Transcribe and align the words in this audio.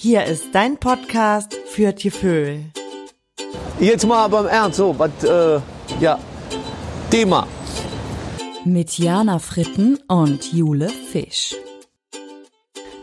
Hier 0.00 0.26
ist 0.26 0.54
dein 0.54 0.76
Podcast 0.76 1.56
für 1.66 1.92
Tieföhl. 1.92 2.66
Jetzt 3.80 4.06
mal 4.06 4.28
beim 4.28 4.46
Ernst, 4.46 4.76
so, 4.76 4.96
was, 4.96 5.10
äh, 5.24 5.60
ja, 5.98 6.20
Thema. 7.10 7.48
Mit 8.64 8.96
Jana 8.96 9.40
Fritten 9.40 9.98
und 10.06 10.52
Jule 10.52 10.88
Fisch. 10.88 11.56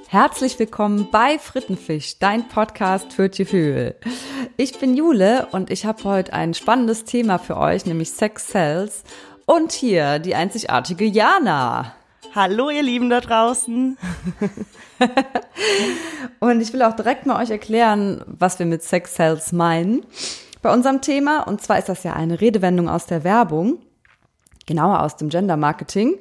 Herzlich 0.08 0.58
willkommen 0.58 1.10
bei 1.12 1.38
Frittenfisch, 1.38 2.18
dein 2.20 2.48
Podcast 2.48 3.12
für 3.12 3.28
Gefühl. 3.28 3.98
Ich 4.56 4.80
bin 4.80 4.96
Jule 4.96 5.50
und 5.52 5.72
ich 5.72 5.86
habe 5.86 6.02
heute 6.06 6.32
ein 6.32 6.54
spannendes 6.54 7.04
Thema 7.04 7.40
für 7.40 7.58
euch, 7.58 7.86
nämlich 7.86 8.12
Sex 8.12 8.48
Cells. 8.48 9.04
Und 9.46 9.74
hier 9.74 10.20
die 10.20 10.36
einzigartige 10.36 11.04
Jana. 11.04 11.94
Hallo 12.36 12.70
ihr 12.70 12.84
Lieben 12.84 13.10
da 13.10 13.22
draußen. 13.22 13.98
und 16.42 16.60
ich 16.60 16.74
will 16.74 16.82
auch 16.82 16.94
direkt 16.94 17.26
mal 17.26 17.42
euch 17.42 17.50
erklären, 17.50 18.26
was 18.28 18.60
wir 18.60 18.66
mit 18.66 18.84
Sex 18.84 19.14
Cells 19.14 19.54
meinen 19.54 20.06
bei 20.62 20.74
unserem 20.74 21.00
Thema. 21.00 21.48
Und 21.48 21.62
zwar 21.62 21.80
ist 21.80 21.88
das 21.88 22.04
ja 22.04 22.12
eine 22.12 22.42
Redewendung 22.42 22.90
aus 22.90 23.06
der 23.06 23.24
Werbung, 23.24 23.78
genauer 24.66 25.02
aus 25.02 25.16
dem 25.16 25.30
Gender 25.30 25.56
Marketing. 25.56 26.16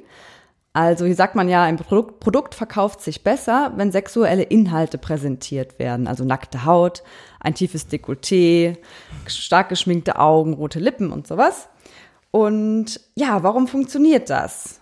Also 0.71 1.03
hier 1.05 1.15
sagt 1.15 1.35
man 1.35 1.49
ja, 1.49 1.63
ein 1.63 1.75
Produkt, 1.75 2.21
Produkt 2.21 2.55
verkauft 2.55 3.01
sich 3.01 3.21
besser, 3.21 3.73
wenn 3.75 3.91
sexuelle 3.91 4.43
Inhalte 4.43 4.97
präsentiert 4.97 5.79
werden. 5.79 6.07
Also 6.07 6.23
nackte 6.23 6.63
Haut, 6.63 7.03
ein 7.41 7.55
tiefes 7.55 7.89
Dekolleté, 7.89 8.77
stark 9.27 9.67
geschminkte 9.67 10.17
Augen, 10.17 10.53
rote 10.53 10.79
Lippen 10.79 11.11
und 11.11 11.27
sowas. 11.27 11.67
Und 12.31 13.01
ja, 13.15 13.43
warum 13.43 13.67
funktioniert 13.67 14.29
das? 14.29 14.79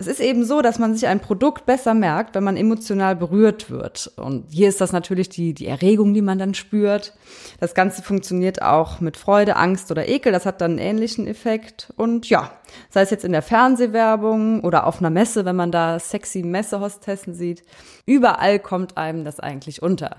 Es 0.00 0.06
ist 0.06 0.20
eben 0.20 0.44
so, 0.44 0.62
dass 0.62 0.78
man 0.78 0.94
sich 0.94 1.08
ein 1.08 1.18
Produkt 1.18 1.66
besser 1.66 1.92
merkt, 1.92 2.36
wenn 2.36 2.44
man 2.44 2.56
emotional 2.56 3.16
berührt 3.16 3.68
wird. 3.68 4.12
Und 4.14 4.44
hier 4.48 4.68
ist 4.68 4.80
das 4.80 4.92
natürlich 4.92 5.28
die, 5.28 5.54
die 5.54 5.66
Erregung, 5.66 6.14
die 6.14 6.22
man 6.22 6.38
dann 6.38 6.54
spürt. 6.54 7.14
Das 7.58 7.74
Ganze 7.74 8.04
funktioniert 8.04 8.62
auch 8.62 9.00
mit 9.00 9.16
Freude, 9.16 9.56
Angst 9.56 9.90
oder 9.90 10.08
Ekel. 10.08 10.30
Das 10.30 10.46
hat 10.46 10.60
dann 10.60 10.70
einen 10.72 10.78
ähnlichen 10.78 11.26
Effekt. 11.26 11.92
Und 11.96 12.28
ja, 12.28 12.52
sei 12.90 13.00
es 13.00 13.10
jetzt 13.10 13.24
in 13.24 13.32
der 13.32 13.42
Fernsehwerbung 13.42 14.60
oder 14.60 14.86
auf 14.86 15.00
einer 15.00 15.10
Messe, 15.10 15.44
wenn 15.44 15.56
man 15.56 15.72
da 15.72 15.98
sexy 15.98 16.44
Messehostessen 16.44 17.34
sieht. 17.34 17.64
Überall 18.06 18.60
kommt 18.60 18.96
einem 18.96 19.24
das 19.24 19.40
eigentlich 19.40 19.82
unter. 19.82 20.18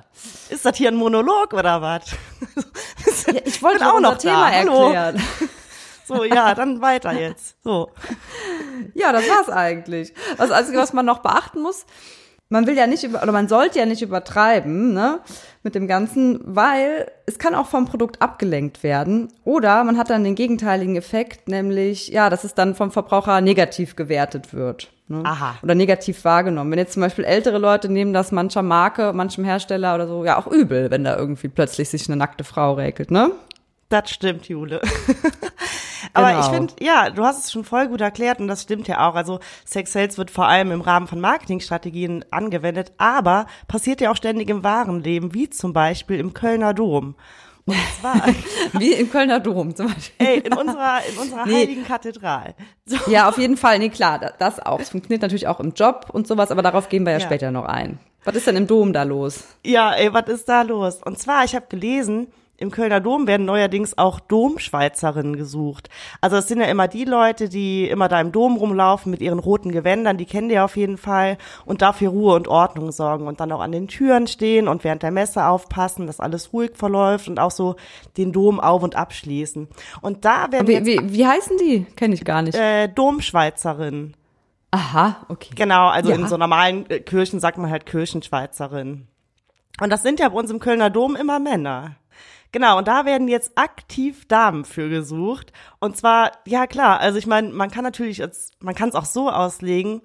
Ist 0.49 0.65
das 0.65 0.75
hier 0.75 0.89
ein 0.89 0.97
Monolog 0.97 1.53
oder 1.53 1.81
was? 1.81 2.11
Ja, 3.27 3.33
ich 3.45 3.63
wollte 3.63 3.87
auch 3.87 4.01
noch 4.01 4.17
Thema 4.17 4.49
erklären. 4.49 5.21
So, 6.09 6.23
ja, 6.25 6.53
dann 6.55 6.81
weiter 6.81 7.13
jetzt. 7.13 7.55
So. 7.63 7.91
Ja, 8.95 9.13
das 9.13 9.29
war's 9.29 9.49
eigentlich. 9.49 10.13
Das 10.37 10.51
Einzige, 10.51 10.79
was 10.79 10.91
man 10.91 11.05
noch 11.05 11.19
beachten 11.19 11.61
muss, 11.61 11.85
man 12.49 12.65
will 12.65 12.75
ja 12.75 12.87
nicht 12.87 13.03
über, 13.03 13.21
oder 13.21 13.31
man 13.31 13.47
sollte 13.47 13.77
ja 13.77 13.85
nicht 13.85 14.01
übertreiben, 14.01 14.93
ne, 14.93 15.19
mit 15.61 15.75
dem 15.75 15.87
Ganzen, 15.87 16.39
weil 16.43 17.11
es 17.27 17.37
kann 17.37 17.53
auch 17.53 17.67
vom 17.67 17.85
Produkt 17.85 18.21
abgelenkt 18.21 18.81
werden. 18.81 19.31
Oder 19.43 19.83
man 19.83 19.97
hat 19.97 20.09
dann 20.09 20.23
den 20.23 20.33
gegenteiligen 20.33 20.95
Effekt, 20.95 21.47
nämlich, 21.47 22.07
ja, 22.07 22.29
dass 22.31 22.43
es 22.43 22.55
dann 22.55 22.73
vom 22.73 22.91
Verbraucher 22.91 23.39
negativ 23.41 23.95
gewertet 23.95 24.53
wird. 24.53 24.89
Ne? 25.07 25.21
Aha. 25.23 25.57
Oder 25.61 25.75
negativ 25.75 26.23
wahrgenommen. 26.23 26.71
Wenn 26.71 26.79
jetzt 26.79 26.93
zum 26.93 27.01
Beispiel 27.01 27.25
ältere 27.25 27.59
Leute 27.59 27.89
nehmen 27.89 28.13
das 28.13 28.31
mancher 28.31 28.63
Marke, 28.63 29.13
manchem 29.13 29.43
Hersteller 29.43 29.95
oder 29.95 30.07
so, 30.07 30.25
ja 30.25 30.37
auch 30.37 30.47
übel, 30.47 30.89
wenn 30.89 31.03
da 31.03 31.17
irgendwie 31.17 31.49
plötzlich 31.49 31.89
sich 31.89 32.07
eine 32.07 32.15
nackte 32.15 32.43
Frau 32.43 32.73
räkelt, 32.73 33.11
ne? 33.11 33.31
Das 33.89 34.09
stimmt, 34.11 34.47
Jule. 34.47 34.81
Aber 36.13 36.27
Genau. 36.29 36.39
ich 36.41 36.45
finde, 36.47 36.73
ja, 36.79 37.09
du 37.09 37.23
hast 37.23 37.45
es 37.45 37.51
schon 37.51 37.63
voll 37.63 37.87
gut 37.87 38.01
erklärt 38.01 38.39
und 38.39 38.47
das 38.47 38.61
stimmt 38.63 38.87
ja 38.87 39.07
auch. 39.09 39.15
Also 39.15 39.39
Sex 39.65 39.91
Sales 39.93 40.17
wird 40.17 40.31
vor 40.31 40.47
allem 40.47 40.71
im 40.71 40.81
Rahmen 40.81 41.07
von 41.07 41.19
Marketingstrategien 41.19 42.23
angewendet, 42.31 42.93
aber 42.97 43.47
passiert 43.67 43.99
ja 44.01 44.11
auch 44.11 44.15
ständig 44.15 44.49
im 44.49 44.63
wahren 44.63 45.03
Leben, 45.03 45.33
wie 45.33 45.49
zum 45.49 45.73
Beispiel 45.73 46.19
im 46.19 46.33
Kölner 46.33 46.73
Dom. 46.73 47.15
Und 47.65 47.75
zwar, 47.99 48.23
Wie 48.79 48.93
im 48.93 49.11
Kölner 49.11 49.39
Dom 49.39 49.75
zum 49.75 49.87
Beispiel. 49.93 50.25
ey, 50.27 50.39
in 50.39 50.53
unserer, 50.53 51.01
in 51.11 51.17
unserer 51.19 51.45
Nee. 51.45 51.53
heiligen 51.61 51.85
Kathedral. 51.85 52.55
So. 52.85 52.97
Ja, 53.11 53.29
auf 53.29 53.37
jeden 53.37 53.57
Fall. 53.57 53.77
Nee, 53.77 53.89
klar, 53.89 54.17
da- 54.17 54.33
das 54.39 54.59
auch. 54.59 54.79
Es 54.79 54.89
funktioniert 54.89 55.21
natürlich 55.21 55.47
auch 55.47 55.59
im 55.59 55.73
Job 55.73 56.07
und 56.11 56.25
sowas, 56.27 56.49
aber 56.49 56.63
darauf 56.63 56.89
gehen 56.89 57.05
wir 57.05 57.11
ja, 57.13 57.19
Ja. 57.19 57.25
später 57.25 57.51
noch 57.51 57.65
ein. 57.65 57.99
Was 58.23 58.35
ist 58.35 58.47
denn 58.47 58.55
im 58.55 58.65
Dom 58.65 58.91
da 58.93 59.03
los? 59.03 59.43
Ja, 59.63 59.93
ey, 59.93 60.11
was 60.13 60.27
ist 60.29 60.49
da 60.49 60.63
los? 60.63 61.01
Und 61.03 61.19
zwar, 61.19 61.43
ich 61.43 61.53
habe 61.55 61.67
gelesen, 61.69 62.27
im 62.59 62.71
Kölner 62.71 62.99
Dom 62.99 63.25
werden 63.25 63.45
neuerdings 63.45 63.97
auch 63.97 64.19
Domschweizerinnen 64.19 65.35
gesucht. 65.37 65.89
Also 66.21 66.37
es 66.37 66.47
sind 66.47 66.59
ja 66.59 66.67
immer 66.67 66.87
die 66.87 67.05
Leute, 67.05 67.47
die 67.49 67.87
immer 67.87 68.07
da 68.09 68.19
im 68.19 68.31
Dom 68.31 68.57
rumlaufen 68.57 69.09
mit 69.11 69.21
ihren 69.21 69.39
roten 69.39 69.71
Gewändern, 69.71 70.17
die 70.17 70.25
kennen 70.25 70.49
die 70.49 70.59
auf 70.59 70.75
jeden 70.75 70.97
Fall 70.97 71.37
und 71.65 71.81
dafür 71.81 72.09
Ruhe 72.09 72.35
und 72.35 72.47
Ordnung 72.47 72.91
sorgen 72.91 73.27
und 73.27 73.39
dann 73.39 73.51
auch 73.51 73.61
an 73.61 73.71
den 73.71 73.87
Türen 73.87 74.27
stehen 74.27 74.67
und 74.67 74.83
während 74.83 75.03
der 75.03 75.11
Messe 75.11 75.45
aufpassen, 75.45 76.05
dass 76.07 76.19
alles 76.19 76.51
ruhig 76.53 76.71
verläuft 76.75 77.27
und 77.29 77.39
auch 77.39 77.51
so 77.51 77.75
den 78.17 78.31
Dom 78.31 78.59
auf 78.59 78.83
und 78.83 78.95
abschließen. 78.95 79.67
Und 80.01 80.25
da 80.25 80.51
werden 80.51 80.67
Wie, 80.67 80.85
wie, 80.85 81.13
wie 81.13 81.25
heißen 81.25 81.57
die? 81.57 81.85
Kenne 81.95 82.13
ich 82.13 82.25
gar 82.25 82.41
nicht. 82.41 82.55
äh, 82.57 82.87
Domschweizerinnen. 82.89 84.15
Aha, 84.71 85.25
okay. 85.29 85.49
Genau, 85.55 85.87
also 85.87 86.09
Ja. 86.09 86.15
in 86.15 86.27
so 86.27 86.37
normalen 86.37 86.89
äh, 86.89 86.99
Kirchen 86.99 87.39
sagt 87.39 87.57
man 87.57 87.71
halt 87.71 87.85
Kirchenschweizerin. 87.85 89.07
Und 89.81 89.89
das 89.91 90.03
sind 90.03 90.19
ja 90.19 90.29
bei 90.29 90.35
uns 90.35 90.51
im 90.51 90.59
Kölner 90.59 90.89
Dom 90.89 91.15
immer 91.15 91.39
Männer. 91.39 91.95
Genau, 92.51 92.77
und 92.79 92.87
da 92.87 93.05
werden 93.05 93.27
jetzt 93.27 93.51
aktiv 93.55 94.27
Damen 94.27 94.65
für 94.65 94.89
gesucht. 94.89 95.53
Und 95.79 95.97
zwar, 95.97 96.31
ja 96.45 96.65
klar, 96.67 96.99
also 96.99 97.17
ich 97.19 97.27
meine, 97.27 97.49
man 97.49 97.69
kann 97.69 97.83
natürlich, 97.83 98.17
jetzt, 98.17 98.61
man 98.63 98.73
kann 98.75 98.89
es 98.89 98.95
auch 98.95 99.05
so 99.05 99.29
auslegen, 99.29 100.01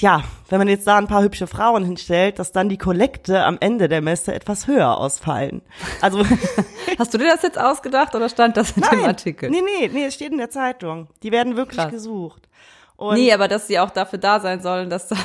ja, 0.00 0.24
wenn 0.48 0.58
man 0.58 0.66
jetzt 0.66 0.86
da 0.88 0.96
ein 0.96 1.06
paar 1.06 1.22
hübsche 1.22 1.46
Frauen 1.46 1.84
hinstellt, 1.84 2.40
dass 2.40 2.50
dann 2.50 2.68
die 2.68 2.78
Kollekte 2.78 3.44
am 3.44 3.58
Ende 3.60 3.88
der 3.88 4.00
Messe 4.02 4.34
etwas 4.34 4.66
höher 4.66 4.96
ausfallen. 4.98 5.62
Also, 6.00 6.24
Hast 6.98 7.14
du 7.14 7.18
dir 7.18 7.28
das 7.28 7.42
jetzt 7.42 7.58
ausgedacht 7.60 8.14
oder 8.16 8.28
stand 8.28 8.56
das 8.56 8.72
in 8.76 8.82
dem 8.82 9.04
Artikel? 9.04 9.48
nee, 9.50 9.62
nee, 9.62 9.88
nee, 9.92 10.04
es 10.06 10.14
steht 10.14 10.32
in 10.32 10.38
der 10.38 10.50
Zeitung. 10.50 11.06
Die 11.22 11.30
werden 11.30 11.56
wirklich 11.56 11.78
Krass. 11.78 11.92
gesucht. 11.92 12.48
Und 12.96 13.14
nee, 13.14 13.32
aber 13.32 13.46
dass 13.46 13.68
sie 13.68 13.78
auch 13.78 13.90
dafür 13.90 14.18
da 14.18 14.40
sein 14.40 14.60
sollen, 14.60 14.90
dass 14.90 15.06
da 15.08 15.16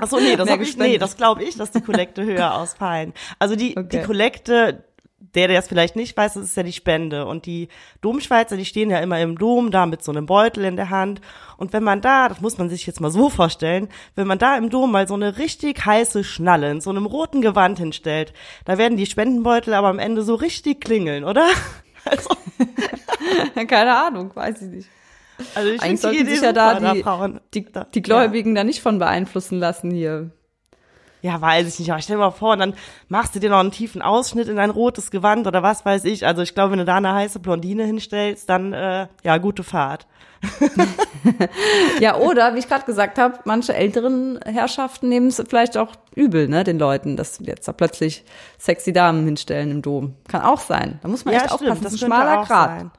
Ach 0.00 0.08
so, 0.08 0.18
nee, 0.18 0.34
das, 0.36 0.50
hab 0.50 0.60
ich, 0.60 0.76
nee, 0.76 0.98
das 0.98 1.16
glaube 1.16 1.44
ich, 1.44 1.56
dass 1.56 1.70
die 1.70 1.80
Kollekte 1.80 2.24
höher 2.24 2.54
ausfallen. 2.54 3.12
Also 3.38 3.54
die, 3.54 3.76
Okay. 3.76 3.88
die 4.00 4.02
Kollekte, 4.02 4.84
der, 5.34 5.48
der 5.48 5.58
es 5.58 5.68
vielleicht 5.68 5.96
nicht 5.96 6.16
weiß, 6.16 6.34
das 6.34 6.44
ist 6.44 6.56
ja 6.56 6.62
die 6.62 6.72
Spende. 6.72 7.26
Und 7.26 7.46
die 7.46 7.68
Domschweizer, 8.00 8.56
die 8.56 8.64
stehen 8.64 8.90
ja 8.90 8.98
immer 8.98 9.20
im 9.20 9.36
Dom 9.38 9.70
da 9.70 9.86
mit 9.86 10.02
so 10.04 10.12
einem 10.12 10.26
Beutel 10.26 10.64
in 10.64 10.76
der 10.76 10.90
Hand. 10.90 11.20
Und 11.56 11.72
wenn 11.72 11.82
man 11.84 12.00
da, 12.00 12.28
das 12.28 12.40
muss 12.40 12.58
man 12.58 12.68
sich 12.68 12.86
jetzt 12.86 13.00
mal 13.00 13.10
so 13.10 13.28
vorstellen, 13.30 13.88
wenn 14.14 14.26
man 14.26 14.38
da 14.38 14.56
im 14.56 14.70
Dom 14.70 14.92
mal 14.92 15.08
so 15.08 15.14
eine 15.14 15.38
richtig 15.38 15.84
heiße 15.84 16.24
Schnalle 16.24 16.70
in 16.70 16.80
so 16.80 16.90
einem 16.90 17.06
roten 17.06 17.40
Gewand 17.42 17.78
hinstellt, 17.78 18.32
da 18.64 18.78
werden 18.78 18.96
die 18.96 19.06
Spendenbeutel 19.06 19.74
aber 19.74 19.88
am 19.88 19.98
Ende 19.98 20.22
so 20.22 20.34
richtig 20.34 20.80
klingeln, 20.80 21.24
oder? 21.24 21.46
Also, 22.06 22.28
keine 23.66 23.96
Ahnung, 23.96 24.30
weiß 24.34 24.60
ich 24.60 24.68
nicht. 24.68 24.88
also 25.54 25.70
ich 25.70 25.80
Eigentlich 25.82 26.00
sollten 26.02 26.26
sich 26.28 26.42
ja 26.42 26.52
da 26.52 26.78
die, 26.92 27.02
die, 27.54 27.72
da- 27.72 27.84
die 27.84 28.02
Gläubigen 28.02 28.54
da 28.54 28.62
nicht 28.62 28.82
von 28.82 28.98
beeinflussen 28.98 29.58
lassen 29.58 29.90
hier. 29.90 30.30
Ja, 31.24 31.40
weiß 31.40 31.66
ich 31.68 31.78
nicht, 31.78 31.90
aber 31.90 32.02
stell 32.02 32.16
dir 32.16 32.20
mal 32.20 32.30
vor, 32.32 32.52
und 32.52 32.58
dann 32.58 32.74
machst 33.08 33.34
du 33.34 33.40
dir 33.40 33.48
noch 33.48 33.60
einen 33.60 33.70
tiefen 33.70 34.02
Ausschnitt 34.02 34.46
in 34.46 34.58
ein 34.58 34.68
rotes 34.68 35.10
Gewand 35.10 35.46
oder 35.46 35.62
was 35.62 35.82
weiß 35.82 36.04
ich. 36.04 36.26
Also 36.26 36.42
ich 36.42 36.52
glaube, 36.54 36.72
wenn 36.72 36.80
du 36.80 36.84
da 36.84 36.96
eine 36.96 37.14
heiße 37.14 37.38
Blondine 37.38 37.84
hinstellst, 37.84 38.46
dann 38.50 38.74
äh, 38.74 39.06
ja, 39.22 39.38
gute 39.38 39.64
Fahrt. 39.64 40.06
Ja, 41.98 42.16
oder, 42.16 42.54
wie 42.54 42.58
ich 42.58 42.68
gerade 42.68 42.84
gesagt 42.84 43.18
habe, 43.18 43.38
manche 43.44 43.74
älteren 43.74 44.38
Herrschaften 44.44 45.08
nehmen 45.08 45.28
es 45.28 45.42
vielleicht 45.48 45.78
auch 45.78 45.92
übel, 46.14 46.46
ne, 46.48 46.62
den 46.62 46.78
Leuten, 46.78 47.16
dass 47.16 47.38
jetzt 47.40 47.66
da 47.66 47.72
plötzlich 47.72 48.24
sexy 48.58 48.92
Damen 48.92 49.24
hinstellen 49.24 49.70
im 49.70 49.80
Dom. 49.80 50.16
Kann 50.28 50.42
auch 50.42 50.60
sein. 50.60 50.98
Da 51.00 51.08
muss 51.08 51.24
man 51.24 51.32
echt 51.32 51.50
aufpassen. 51.50 51.82
Das 51.84 51.94
ist 51.94 52.02
ein 52.02 52.06
schmaler 52.06 52.44
Grat. 52.44 52.48
sein. 52.78 52.90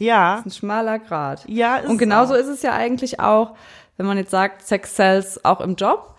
Ja, 0.00 0.42
Ein 0.44 0.50
schmaler 0.50 0.98
Grad. 0.98 1.44
Ja, 1.46 1.76
ist 1.76 1.90
Und 1.90 1.98
genauso 1.98 2.32
auch. 2.32 2.38
ist 2.38 2.48
es 2.48 2.62
ja 2.62 2.72
eigentlich 2.72 3.20
auch, 3.20 3.54
wenn 3.98 4.06
man 4.06 4.16
jetzt 4.16 4.30
sagt, 4.30 4.66
Sex 4.66 4.96
sells 4.96 5.44
auch 5.44 5.60
im 5.60 5.74
Job. 5.74 6.15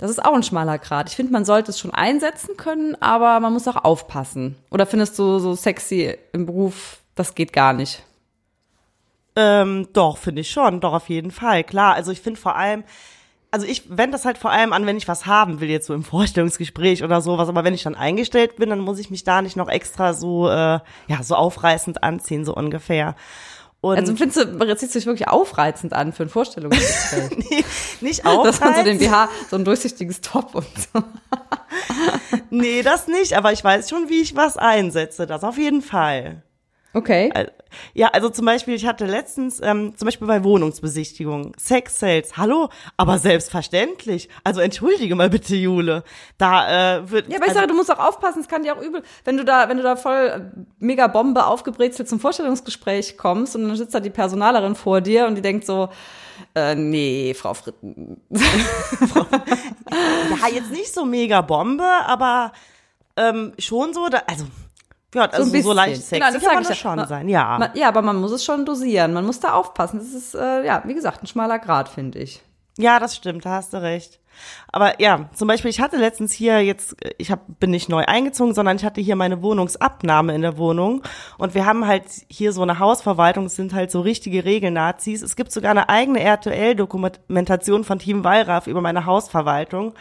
Das 0.00 0.10
ist 0.10 0.24
auch 0.24 0.34
ein 0.34 0.42
schmaler 0.42 0.78
Grad. 0.78 1.08
Ich 1.08 1.16
finde, 1.16 1.32
man 1.32 1.44
sollte 1.44 1.70
es 1.70 1.78
schon 1.78 1.92
einsetzen 1.92 2.56
können, 2.56 3.00
aber 3.00 3.38
man 3.40 3.52
muss 3.52 3.68
auch 3.68 3.84
aufpassen. 3.84 4.56
Oder 4.70 4.86
findest 4.86 5.18
du 5.18 5.38
so 5.38 5.54
sexy 5.54 6.16
im 6.32 6.46
Beruf, 6.46 6.98
das 7.14 7.34
geht 7.34 7.52
gar 7.52 7.72
nicht? 7.72 8.02
ähm, 9.36 9.88
doch, 9.92 10.18
finde 10.18 10.42
ich 10.42 10.50
schon, 10.50 10.80
doch 10.80 10.92
auf 10.92 11.08
jeden 11.08 11.30
Fall, 11.30 11.64
klar. 11.64 11.94
Also 11.94 12.12
ich 12.12 12.20
finde 12.20 12.40
vor 12.40 12.56
allem, 12.56 12.84
also 13.50 13.66
ich 13.66 13.88
wende 13.88 14.12
das 14.12 14.24
halt 14.24 14.38
vor 14.38 14.50
allem 14.50 14.72
an, 14.72 14.86
wenn 14.86 14.96
ich 14.96 15.08
was 15.08 15.26
haben 15.26 15.60
will, 15.60 15.70
jetzt 15.70 15.86
so 15.86 15.94
im 15.94 16.04
Vorstellungsgespräch 16.04 17.02
oder 17.04 17.20
sowas, 17.20 17.48
aber 17.48 17.64
wenn 17.64 17.74
ich 17.74 17.82
dann 17.82 17.94
eingestellt 17.94 18.56
bin, 18.56 18.70
dann 18.70 18.80
muss 18.80 18.98
ich 18.98 19.10
mich 19.10 19.24
da 19.24 19.42
nicht 19.42 19.56
noch 19.56 19.68
extra 19.68 20.14
so, 20.14 20.48
äh, 20.48 20.80
ja, 21.08 21.22
so 21.22 21.34
aufreißend 21.36 22.02
anziehen, 22.02 22.44
so 22.44 22.54
ungefähr. 22.54 23.16
Und 23.82 23.96
Also 23.96 24.14
findest 24.14 24.36
du, 24.60 24.64
jetzt 24.66 24.80
sieht 24.80 24.92
sich 24.92 25.06
wirklich 25.06 25.28
aufreizend 25.28 25.94
an 25.94 26.12
für 26.12 26.24
ein 26.24 26.28
Vorstellungsgespräch. 26.28 27.30
nee, 27.50 27.64
nicht 28.00 28.24
Dass 28.24 28.60
man 28.60 28.74
so 28.74 28.82
den 28.82 28.98
aufreizend. 28.98 29.00
BH, 29.00 29.28
so 29.48 29.56
ein 29.56 29.64
durchsichtiges 29.64 30.20
Top 30.20 30.54
und 30.54 30.66
so. 30.92 31.02
Nee, 32.50 32.82
das 32.82 33.06
nicht, 33.06 33.34
aber 33.34 33.52
ich 33.52 33.62
weiß 33.62 33.88
schon, 33.88 34.08
wie 34.08 34.20
ich 34.22 34.34
was 34.34 34.56
einsetze, 34.56 35.26
das 35.26 35.44
auf 35.44 35.56
jeden 35.56 35.82
Fall. 35.82 36.42
Okay. 36.92 37.32
Ja, 37.94 38.08
also 38.08 38.30
zum 38.30 38.44
Beispiel, 38.46 38.74
ich 38.74 38.84
hatte 38.84 39.06
letztens, 39.06 39.60
ähm, 39.62 39.96
zum 39.96 40.06
Beispiel 40.06 40.26
bei 40.26 40.42
Wohnungsbesichtigungen, 40.42 41.52
Sex 41.56 42.00
Sales, 42.00 42.36
hallo, 42.36 42.68
aber 42.96 43.18
selbstverständlich. 43.18 44.28
Also 44.42 44.60
entschuldige 44.60 45.14
mal 45.14 45.30
bitte, 45.30 45.54
Jule. 45.54 46.02
Da 46.36 46.96
äh, 46.96 47.10
wird. 47.10 47.28
Ja, 47.28 47.36
aber 47.36 47.44
ich 47.44 47.50
also, 47.50 47.60
sage, 47.60 47.68
du 47.68 47.74
musst 47.74 47.92
auch 47.92 47.98
aufpassen, 48.00 48.40
es 48.40 48.48
kann 48.48 48.64
dir 48.64 48.76
auch 48.76 48.82
übel, 48.82 49.02
wenn 49.24 49.36
du 49.36 49.44
da, 49.44 49.68
wenn 49.68 49.76
du 49.76 49.84
da 49.84 49.94
voll 49.94 50.16
äh, 50.16 50.40
mega 50.80 51.06
Bombe 51.06 51.46
aufgebrezelt 51.46 52.08
zum 52.08 52.18
Vorstellungsgespräch 52.18 53.16
kommst 53.16 53.54
und 53.54 53.68
dann 53.68 53.76
sitzt 53.76 53.94
da 53.94 54.00
die 54.00 54.10
Personalerin 54.10 54.74
vor 54.74 55.00
dir 55.00 55.26
und 55.26 55.36
die 55.36 55.42
denkt 55.42 55.64
so, 55.66 55.90
äh, 56.56 56.74
nee, 56.74 57.34
Frau 57.34 57.54
Fritten. 57.54 58.20
ja, 58.30 58.40
jetzt 60.52 60.72
nicht 60.72 60.92
so 60.92 61.04
mega 61.04 61.40
Bombe, 61.42 61.84
aber 61.84 62.50
ähm, 63.16 63.52
schon 63.58 63.94
so, 63.94 64.08
da, 64.08 64.22
also, 64.26 64.44
ja, 65.14 65.22
also 65.22 65.44
so, 65.44 65.52
bisschen. 65.52 65.74
leicht 65.74 66.02
sexy 66.02 66.14
Genau, 66.20 66.32
das 66.32 66.42
kann 66.42 66.62
das 66.62 66.68
ja. 66.68 66.74
schon 66.74 66.96
Man- 66.96 67.08
sein, 67.08 67.28
ja. 67.28 67.58
Man, 67.58 67.70
ja, 67.74 67.88
aber 67.88 68.02
man 68.02 68.16
muss 68.16 68.32
es 68.32 68.44
schon 68.44 68.64
dosieren. 68.64 69.12
Man 69.12 69.26
muss 69.26 69.40
da 69.40 69.52
aufpassen. 69.52 69.98
Das 69.98 70.08
ist, 70.12 70.34
äh, 70.34 70.64
ja, 70.64 70.82
wie 70.86 70.94
gesagt, 70.94 71.22
ein 71.22 71.26
schmaler 71.26 71.58
Grad, 71.58 71.88
finde 71.88 72.18
ich. 72.20 72.42
Ja, 72.78 72.98
das 72.98 73.16
stimmt, 73.16 73.44
da 73.44 73.50
hast 73.50 73.72
du 73.72 73.82
recht. 73.82 74.20
Aber 74.72 75.00
ja, 75.00 75.28
zum 75.34 75.48
Beispiel, 75.48 75.70
ich 75.70 75.80
hatte 75.80 75.96
letztens 75.98 76.32
hier 76.32 76.62
jetzt, 76.64 76.96
ich 77.18 77.30
hab, 77.30 77.40
bin 77.58 77.70
nicht 77.70 77.88
neu 77.88 78.04
eingezogen, 78.06 78.54
sondern 78.54 78.76
ich 78.76 78.84
hatte 78.84 79.00
hier 79.00 79.16
meine 79.16 79.42
Wohnungsabnahme 79.42 80.34
in 80.34 80.40
der 80.40 80.56
Wohnung. 80.56 81.02
Und 81.36 81.54
wir 81.54 81.66
haben 81.66 81.86
halt 81.86 82.04
hier 82.28 82.52
so 82.52 82.62
eine 82.62 82.78
Hausverwaltung, 82.78 83.46
es 83.46 83.56
sind 83.56 83.74
halt 83.74 83.90
so 83.90 84.00
richtige 84.00 84.44
Regelnazis. 84.44 85.20
Es 85.22 85.36
gibt 85.36 85.52
sogar 85.52 85.72
eine 85.72 85.88
eigene 85.88 86.20
RTL-Dokumentation 86.20 87.84
von 87.84 87.98
Team 87.98 88.24
Wallraff 88.24 88.66
über 88.66 88.80
meine 88.80 89.04
Hausverwaltung. 89.04 89.94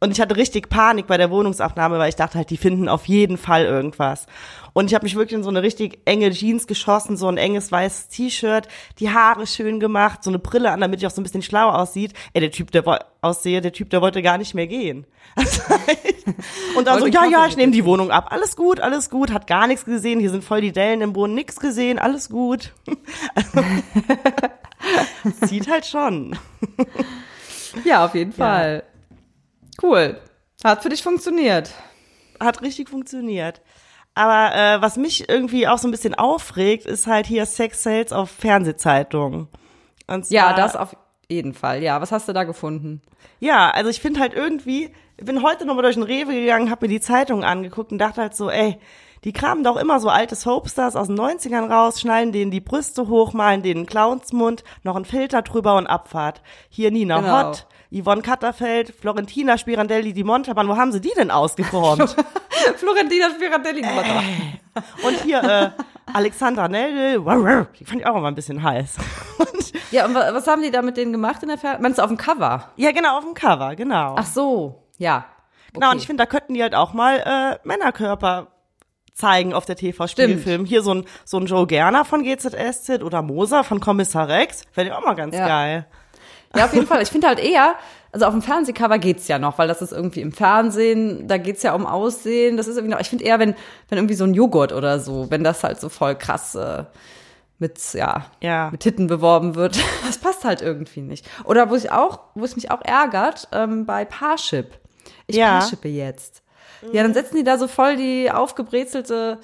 Und 0.00 0.12
ich 0.12 0.20
hatte 0.20 0.36
richtig 0.36 0.68
Panik 0.68 1.06
bei 1.06 1.16
der 1.16 1.30
Wohnungsabnahme, 1.30 1.98
weil 1.98 2.08
ich 2.08 2.16
dachte 2.16 2.38
halt, 2.38 2.50
die 2.50 2.56
finden 2.56 2.88
auf 2.88 3.06
jeden 3.06 3.36
Fall 3.36 3.64
irgendwas. 3.64 4.26
Und 4.72 4.86
ich 4.86 4.94
habe 4.94 5.04
mich 5.04 5.16
wirklich 5.16 5.36
in 5.36 5.42
so 5.42 5.50
eine 5.50 5.62
richtig 5.62 5.98
enge 6.04 6.30
Jeans 6.30 6.66
geschossen, 6.66 7.16
so 7.16 7.26
ein 7.26 7.36
enges 7.36 7.72
weißes 7.72 8.08
T-Shirt, 8.08 8.68
die 9.00 9.10
Haare 9.10 9.46
schön 9.46 9.80
gemacht, 9.80 10.22
so 10.22 10.30
eine 10.30 10.38
Brille 10.38 10.70
an, 10.70 10.80
damit 10.80 11.00
ich 11.00 11.06
auch 11.06 11.10
so 11.10 11.20
ein 11.20 11.24
bisschen 11.24 11.42
schlau 11.42 11.70
aussieht. 11.70 12.12
Ey, 12.32 12.40
der 12.40 12.52
Typ, 12.52 12.70
der 12.70 12.84
aussehe, 13.20 13.60
der 13.60 13.72
Typ, 13.72 13.90
der 13.90 14.02
wollte 14.02 14.22
gar 14.22 14.38
nicht 14.38 14.54
mehr 14.54 14.66
gehen. 14.66 15.06
Und 16.76 16.86
dann 16.86 17.00
so, 17.00 17.06
ja, 17.06 17.24
ja, 17.24 17.46
ich 17.46 17.56
nehme 17.56 17.72
die 17.72 17.84
Wohnung 17.84 18.10
ab. 18.10 18.28
Alles 18.30 18.56
gut, 18.56 18.80
alles 18.80 19.10
gut, 19.10 19.32
hat 19.32 19.46
gar 19.46 19.66
nichts 19.66 19.84
gesehen. 19.84 20.20
Hier 20.20 20.30
sind 20.30 20.44
voll 20.44 20.60
die 20.60 20.72
Dellen 20.72 21.00
im 21.00 21.12
Boden, 21.12 21.34
nix 21.34 21.56
gesehen, 21.56 21.98
alles 21.98 22.28
gut. 22.28 22.72
Sieht 25.46 25.68
halt 25.68 25.86
schon. 25.86 26.38
Ja, 27.84 28.04
auf 28.04 28.14
jeden 28.14 28.32
Fall. 28.32 28.84
Cool. 29.82 30.18
Hat 30.64 30.82
für 30.82 30.88
dich 30.88 31.02
funktioniert. 31.02 31.70
hat 32.40 32.62
richtig 32.62 32.88
funktioniert. 32.88 33.60
Aber 34.14 34.54
äh, 34.54 34.82
was 34.82 34.96
mich 34.96 35.28
irgendwie 35.28 35.68
auch 35.68 35.78
so 35.78 35.86
ein 35.86 35.92
bisschen 35.92 36.14
aufregt, 36.14 36.86
ist 36.86 37.06
halt 37.06 37.26
hier 37.26 37.46
Sex 37.46 37.82
Sales 37.84 38.12
auf 38.12 38.30
Fernsehzeitungen. 38.30 39.48
Ja, 40.30 40.54
das 40.54 40.74
auf 40.74 40.96
jeden 41.28 41.54
Fall. 41.54 41.82
Ja, 41.82 42.00
was 42.00 42.10
hast 42.10 42.28
du 42.28 42.32
da 42.32 42.44
gefunden? 42.44 43.02
Ja, 43.38 43.70
also 43.70 43.90
ich 43.90 44.00
finde 44.00 44.20
halt 44.20 44.34
irgendwie, 44.34 44.90
ich 45.16 45.24
bin 45.24 45.42
heute 45.42 45.66
nochmal 45.66 45.82
durch 45.82 45.94
den 45.94 46.02
Rewe 46.02 46.32
gegangen, 46.32 46.70
habe 46.70 46.86
mir 46.86 46.92
die 46.92 47.00
Zeitung 47.00 47.44
angeguckt 47.44 47.92
und 47.92 47.98
dachte 47.98 48.20
halt 48.22 48.34
so, 48.34 48.50
ey, 48.50 48.78
die 49.24 49.32
kramen 49.32 49.64
doch 49.64 49.76
immer 49.76 50.00
so 50.00 50.08
alte 50.08 50.34
Soapstars 50.36 50.96
aus 50.96 51.08
den 51.08 51.18
90ern 51.18 51.70
raus, 51.70 52.00
schneiden 52.00 52.32
denen 52.32 52.50
die 52.50 52.60
Brüste 52.60 53.08
hoch, 53.08 53.32
malen 53.32 53.62
denen 53.62 53.80
einen 53.80 53.86
Clownsmund, 53.86 54.64
noch 54.84 54.96
einen 54.96 55.04
Filter 55.04 55.42
drüber 55.42 55.76
und 55.76 55.86
Abfahrt. 55.86 56.42
Hier 56.68 56.90
Nina 56.90 57.20
Genau. 57.20 57.48
Hott, 57.48 57.66
Yvonne 57.90 58.22
Katterfeld, 58.22 58.90
Florentina 58.98 59.56
Spirandelli, 59.56 60.12
die 60.12 60.24
Montaban, 60.24 60.68
wo 60.68 60.76
haben 60.76 60.92
sie 60.92 61.00
die 61.00 61.12
denn 61.16 61.30
ausgeformt? 61.30 62.14
Florentina 62.76 63.30
Spiradelli. 63.30 63.82
Und 65.06 65.20
hier 65.22 65.42
äh, 65.42 65.70
Alexandra 66.12 66.68
Neldel, 66.68 67.20
die 67.78 67.84
fand 67.84 68.00
ich 68.00 68.06
auch 68.06 68.16
immer 68.16 68.28
ein 68.28 68.34
bisschen 68.34 68.62
heiß. 68.62 68.96
Und, 69.38 69.72
Ja, 69.90 70.04
und 70.04 70.14
wa- 70.14 70.28
was 70.32 70.46
haben 70.46 70.62
die 70.62 70.70
da 70.70 70.82
mit 70.82 70.96
denen 70.98 71.12
gemacht 71.12 71.42
in 71.42 71.48
der 71.48 71.56
Fer 71.58 71.78
Meinst 71.80 71.98
du 71.98 72.02
auf 72.02 72.08
dem 72.08 72.16
Cover? 72.18 72.68
ja, 72.76 72.92
genau, 72.92 73.18
auf 73.18 73.24
dem 73.24 73.34
Cover, 73.34 73.74
genau. 73.74 74.16
Ach 74.18 74.26
so, 74.26 74.82
ja. 74.98 75.24
genau, 75.72 75.86
und 75.86 75.92
okay. 75.92 75.98
ich 76.02 76.06
finde, 76.06 76.22
da 76.22 76.26
könnten 76.26 76.52
die 76.54 76.62
halt 76.62 76.74
auch 76.74 76.92
mal 76.92 77.58
äh, 77.64 77.66
Männerkörper 77.66 78.48
zeigen 79.14 79.52
auf 79.54 79.64
der 79.64 79.76
TV-Spielfilm. 79.76 80.64
Hier 80.66 80.82
so 80.82 80.94
ein, 80.94 81.04
so 81.24 81.38
ein 81.38 81.46
Joe 81.46 81.66
Gerner 81.66 82.04
von 82.04 82.22
GZSZ 82.22 83.02
oder 83.02 83.20
Moser 83.22 83.64
von 83.64 83.80
Kommissar 83.80 84.28
Rex. 84.28 84.62
Fände 84.72 84.90
ich 84.92 84.96
auch 84.96 85.04
mal 85.04 85.14
ganz 85.14 85.34
Ja. 85.34 85.46
geil. 85.46 85.86
Ja, 86.56 86.64
auf 86.64 86.74
jeden 86.74 86.86
Fall. 86.86 87.02
Ich 87.02 87.08
finde 87.10 87.26
halt 87.28 87.38
eher, 87.38 87.74
also 88.12 88.24
auf 88.26 88.32
dem 88.32 88.40
Fernsehcover 88.42 88.98
geht's 88.98 89.28
ja 89.28 89.38
noch, 89.38 89.58
weil 89.58 89.68
das 89.68 89.82
ist 89.82 89.92
irgendwie 89.92 90.22
im 90.22 90.32
Fernsehen, 90.32 91.28
da 91.28 91.36
geht's 91.38 91.62
ja 91.62 91.74
um 91.74 91.86
Aussehen. 91.86 92.56
Das 92.56 92.66
ist 92.68 92.76
irgendwie 92.76 92.94
noch, 92.94 93.00
ich 93.00 93.10
finde 93.10 93.24
eher, 93.24 93.38
wenn, 93.38 93.54
wenn 93.88 93.98
irgendwie 93.98 94.14
so 94.14 94.24
ein 94.24 94.34
Joghurt 94.34 94.72
oder 94.72 94.98
so, 95.00 95.30
wenn 95.30 95.44
das 95.44 95.62
halt 95.62 95.78
so 95.80 95.88
voll 95.88 96.14
krass 96.16 96.54
äh, 96.54 96.84
mit, 97.58 97.78
ja, 97.92 98.26
Ja. 98.40 98.70
mit 98.70 98.80
Titten 98.80 99.08
beworben 99.08 99.54
wird, 99.56 99.78
das 100.06 100.18
passt 100.18 100.44
halt 100.44 100.62
irgendwie 100.62 101.00
nicht. 101.02 101.26
Oder 101.44 101.68
wo 101.70 101.74
ich 101.74 101.90
auch, 101.92 102.20
wo 102.34 102.44
es 102.44 102.56
mich 102.56 102.70
auch 102.70 102.80
ärgert, 102.82 103.48
ähm, 103.52 103.84
bei 103.84 104.04
Parship. 104.04 104.78
Ich 105.26 105.36
Ja. 105.36 105.58
Parshippe 105.58 105.88
jetzt. 105.88 106.42
Ja, 106.92 107.02
dann 107.02 107.12
setzen 107.12 107.36
die 107.36 107.44
da 107.44 107.58
so 107.58 107.66
voll 107.68 107.96
die 107.96 108.30
aufgebrezelte 108.30 109.38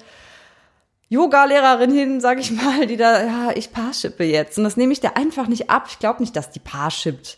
Yoga-Lehrerin 1.09 1.91
hin, 1.91 2.19
sag 2.21 2.39
ich 2.39 2.51
mal, 2.51 2.87
die 2.87 2.97
da, 2.97 3.23
ja, 3.23 3.51
ich 3.55 3.71
paarshippe 3.71 4.23
jetzt. 4.23 4.57
Und 4.57 4.63
das 4.63 4.75
nehme 4.77 4.91
ich 4.93 4.99
dir 5.01 5.15
einfach 5.17 5.47
nicht 5.47 5.69
ab. 5.69 5.85
Ich 5.89 5.99
glaube 5.99 6.21
nicht, 6.21 6.35
dass 6.35 6.49
die 6.51 6.59
paarshippt. 6.59 7.37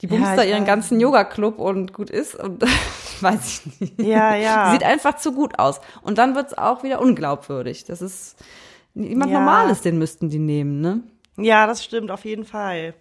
Die 0.00 0.06
bumst 0.08 0.24
Ja, 0.30 0.36
da 0.36 0.42
ihren 0.42 0.60
weiß 0.62 0.66
ganzen 0.66 1.00
Yoga-Club 1.00 1.58
und 1.58 1.92
gut 1.92 2.10
ist. 2.10 2.34
Und 2.34 2.62
weiß 3.20 3.62
ich 3.66 3.80
nicht. 3.80 4.00
Ja, 4.00 4.34
ja. 4.34 4.72
Sieht 4.72 4.82
einfach 4.84 5.16
zu 5.16 5.32
gut 5.32 5.58
aus. 5.58 5.80
Und 6.02 6.18
dann 6.18 6.34
wird's 6.34 6.54
auch 6.56 6.82
wieder 6.82 7.00
unglaubwürdig. 7.00 7.84
Das 7.84 8.02
ist 8.02 8.36
jemand 8.94 9.30
Ja. 9.32 9.38
Normales, 9.38 9.80
den 9.80 9.98
müssten 9.98 10.28
die 10.28 10.38
nehmen, 10.38 10.80
ne? 10.80 11.00
Ja, 11.38 11.66
das 11.66 11.82
stimmt, 11.84 12.10
auf 12.10 12.24
jeden 12.24 12.44
Fall. 12.44 12.94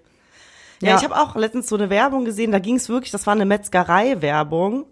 Ja, 0.82 0.90
Ja. 0.90 0.96
ich 0.98 1.04
habe 1.04 1.20
auch 1.20 1.36
letztens 1.36 1.68
so 1.68 1.76
eine 1.76 1.90
Werbung 1.90 2.24
gesehen, 2.26 2.52
da 2.52 2.60
ging 2.60 2.76
es 2.76 2.88
wirklich, 2.90 3.12
das 3.12 3.28
war 3.28 3.34
eine 3.34 3.46
Metzgerei-Werbung. 3.46 4.86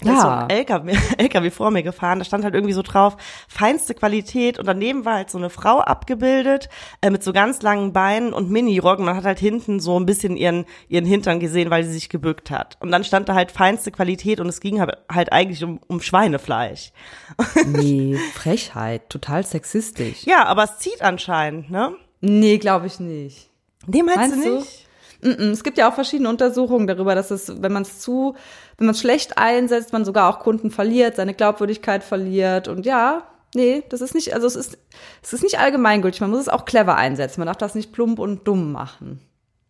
Da 0.00 0.12
ist 0.12 0.20
so 0.20 0.26
Ja. 0.28 0.38
ein 0.44 0.50
LKW, 0.50 0.96
LKW 1.18 1.50
vor 1.50 1.70
mir 1.72 1.82
gefahren, 1.82 2.20
da 2.20 2.24
stand 2.24 2.44
halt 2.44 2.54
irgendwie 2.54 2.72
so 2.72 2.82
drauf, 2.82 3.16
feinste 3.48 3.94
Qualität 3.94 4.58
und 4.58 4.66
daneben 4.66 5.04
war 5.04 5.14
halt 5.14 5.28
so 5.30 5.38
eine 5.38 5.50
Frau 5.50 5.80
abgebildet, 5.80 6.68
äh, 7.00 7.10
mit 7.10 7.24
so 7.24 7.32
ganz 7.32 7.62
langen 7.62 7.92
Beinen 7.92 8.32
und 8.32 8.48
Mini-Rock 8.48 9.00
und 9.00 9.06
man 9.06 9.16
hat 9.16 9.24
halt 9.24 9.40
hinten 9.40 9.80
so 9.80 9.98
ein 9.98 10.06
bisschen 10.06 10.36
ihren, 10.36 10.66
ihren 10.88 11.04
Hintern 11.04 11.40
gesehen, 11.40 11.70
weil 11.70 11.82
sie 11.84 11.92
sich 11.92 12.08
gebückt 12.08 12.50
hat. 12.52 12.76
Und 12.80 12.92
dann 12.92 13.02
stand 13.02 13.28
da 13.28 13.34
halt 13.34 13.50
feinste 13.50 13.90
Qualität 13.90 14.38
und 14.38 14.46
es 14.48 14.60
ging 14.60 14.78
halt 14.80 14.96
halt 15.12 15.32
eigentlich 15.32 15.64
um, 15.64 15.80
um 15.88 16.00
Schweinefleisch. 16.00 16.92
Nee, 17.66 18.16
Frechheit. 18.34 19.10
Total 19.10 19.44
sexistisch. 19.44 20.22
Ja, 20.24 20.44
aber 20.46 20.64
es 20.64 20.78
zieht 20.78 21.02
anscheinend, 21.02 21.70
ne? 21.70 21.92
Nee, 22.20 22.58
glaube 22.58 22.86
ich 22.86 23.00
nicht. 23.00 23.50
Nee, 23.86 24.02
meinst, 24.02 24.20
Meinst 24.30 24.36
du 24.44 24.48
du? 24.50 24.56
nicht? 24.58 24.66
Mm-mm. 24.68 24.87
Es 25.20 25.64
gibt 25.64 25.78
ja 25.78 25.88
auch 25.88 25.94
verschiedene 25.94 26.28
Untersuchungen 26.28 26.86
darüber, 26.86 27.14
dass 27.14 27.30
es, 27.30 27.60
wenn 27.60 27.72
man 27.72 27.82
es 27.82 27.98
zu, 27.98 28.36
wenn 28.76 28.86
man 28.86 28.94
es 28.94 29.00
schlecht 29.00 29.36
einsetzt, 29.36 29.92
man 29.92 30.04
sogar 30.04 30.28
auch 30.28 30.38
Kunden 30.38 30.70
verliert, 30.70 31.16
seine 31.16 31.34
Glaubwürdigkeit 31.34 32.04
verliert. 32.04 32.68
Und 32.68 32.86
ja, 32.86 33.24
nee, 33.54 33.82
das 33.88 34.00
ist 34.00 34.14
nicht, 34.14 34.34
also 34.34 34.46
es 34.46 34.54
ist, 34.54 34.78
es 35.22 35.32
ist 35.32 35.42
nicht 35.42 35.58
allgemeingültig. 35.58 36.20
Man 36.20 36.30
muss 36.30 36.40
es 36.40 36.48
auch 36.48 36.64
clever 36.64 36.96
einsetzen. 36.96 37.40
Man 37.40 37.46
darf 37.46 37.56
das 37.56 37.74
nicht 37.74 37.92
plump 37.92 38.18
und 38.20 38.46
dumm 38.46 38.70
machen. 38.72 39.20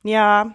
Ja, 0.02 0.55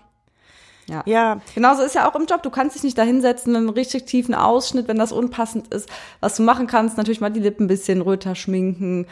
Ja. 0.88 1.02
ja. 1.06 1.42
Genauso 1.56 1.82
ist 1.84 1.96
ja 1.96 2.10
auch 2.10 2.16
im 2.16 2.26
Job. 2.26 2.44
Du 2.44 2.50
kannst 2.50 2.76
dich 2.76 2.84
nicht 2.84 2.98
da 2.98 3.04
hinsetzen 3.04 3.54
mit 3.54 3.62
einem 3.62 3.70
richtig 3.70 4.06
tiefen 4.06 4.36
Ausschnitt, 4.36 4.88
wenn 4.88 4.98
das 4.98 5.12
unpassend 5.12 5.74
ist. 5.74 5.90
Was 6.20 6.36
du 6.36 6.44
machen 6.44 6.68
kannst, 6.68 6.98
natürlich 6.98 7.22
mal 7.22 7.32
die 7.32 7.40
Lippen 7.40 7.66
ein 7.66 7.68
bisschen 7.68 8.02
röter 8.02 8.36
schminken, 8.36 9.08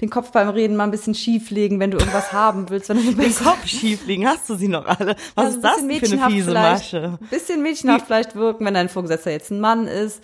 den 0.00 0.10
Kopf 0.10 0.30
beim 0.32 0.48
Reden 0.48 0.76
mal 0.76 0.84
ein 0.84 0.90
bisschen 0.90 1.14
schief 1.14 1.50
legen, 1.50 1.78
wenn 1.80 1.90
du 1.90 1.98
irgendwas 1.98 2.32
haben 2.32 2.68
willst. 2.70 2.88
Wenn 2.88 2.96
du 3.04 3.12
Den 3.14 3.34
Kopf 3.34 3.66
schief 3.66 4.06
liegen, 4.06 4.26
hast 4.26 4.48
du 4.48 4.54
sie 4.54 4.68
noch 4.68 4.86
alle? 4.86 5.16
Was 5.34 5.44
Also 5.46 5.56
ist 5.58 5.64
das 5.64 5.78
ein 5.78 5.88
denn 5.88 6.00
bisschen 6.00 6.18
für 6.18 6.24
eine 6.24 6.34
fiese 6.34 6.46
vielleicht, 6.50 6.92
Masche? 6.92 7.18
Ein 7.20 7.28
bisschen 7.28 7.62
mädchenhaft 7.62 8.06
vielleicht 8.06 8.34
wirken, 8.34 8.64
wenn 8.64 8.74
dein 8.74 8.88
Vorgesetzter 8.88 9.30
jetzt 9.30 9.50
ein 9.50 9.60
Mann 9.60 9.86
ist. 9.86 10.22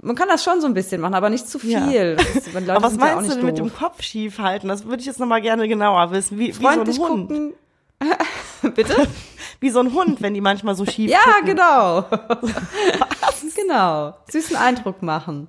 Man 0.00 0.16
kann 0.16 0.28
das 0.28 0.42
schon 0.42 0.60
so 0.60 0.66
ein 0.66 0.74
bisschen 0.74 1.00
machen, 1.00 1.14
aber 1.14 1.30
nicht 1.30 1.46
zu 1.48 1.58
viel. 1.58 1.70
Ja. 1.72 2.14
Das 2.14 2.26
Aber 2.68 2.82
was 2.82 2.92
sind 2.92 3.02
ja 3.02 3.14
meinst 3.16 3.36
du 3.36 3.42
mit 3.44 3.58
dem 3.58 3.72
Kopf 3.72 4.02
schief 4.02 4.38
halten? 4.38 4.66
Das 4.68 4.84
würde 4.86 5.00
ich 5.00 5.06
jetzt 5.06 5.20
noch 5.20 5.26
mal 5.28 5.40
gerne 5.42 5.68
genauer 5.68 6.10
wissen. 6.10 6.38
Wie, 6.38 6.48
wie 6.48 6.52
so 6.52 6.66
ein 6.66 6.74
Freundlich 6.74 6.98
Hund. 6.98 7.28
gucken. 7.28 7.52
Bitte? 8.74 9.06
Wie 9.60 9.70
so 9.70 9.78
ein 9.78 9.92
Hund, 9.92 10.20
wenn 10.22 10.34
die 10.34 10.40
manchmal 10.40 10.74
so 10.74 10.84
schief 10.84 11.08
Ja, 11.08 11.20
gucken. 11.20 11.46
genau. 11.46 12.04
genau. 13.54 14.14
Süßen 14.28 14.56
Eindruck 14.56 15.02
machen. 15.02 15.46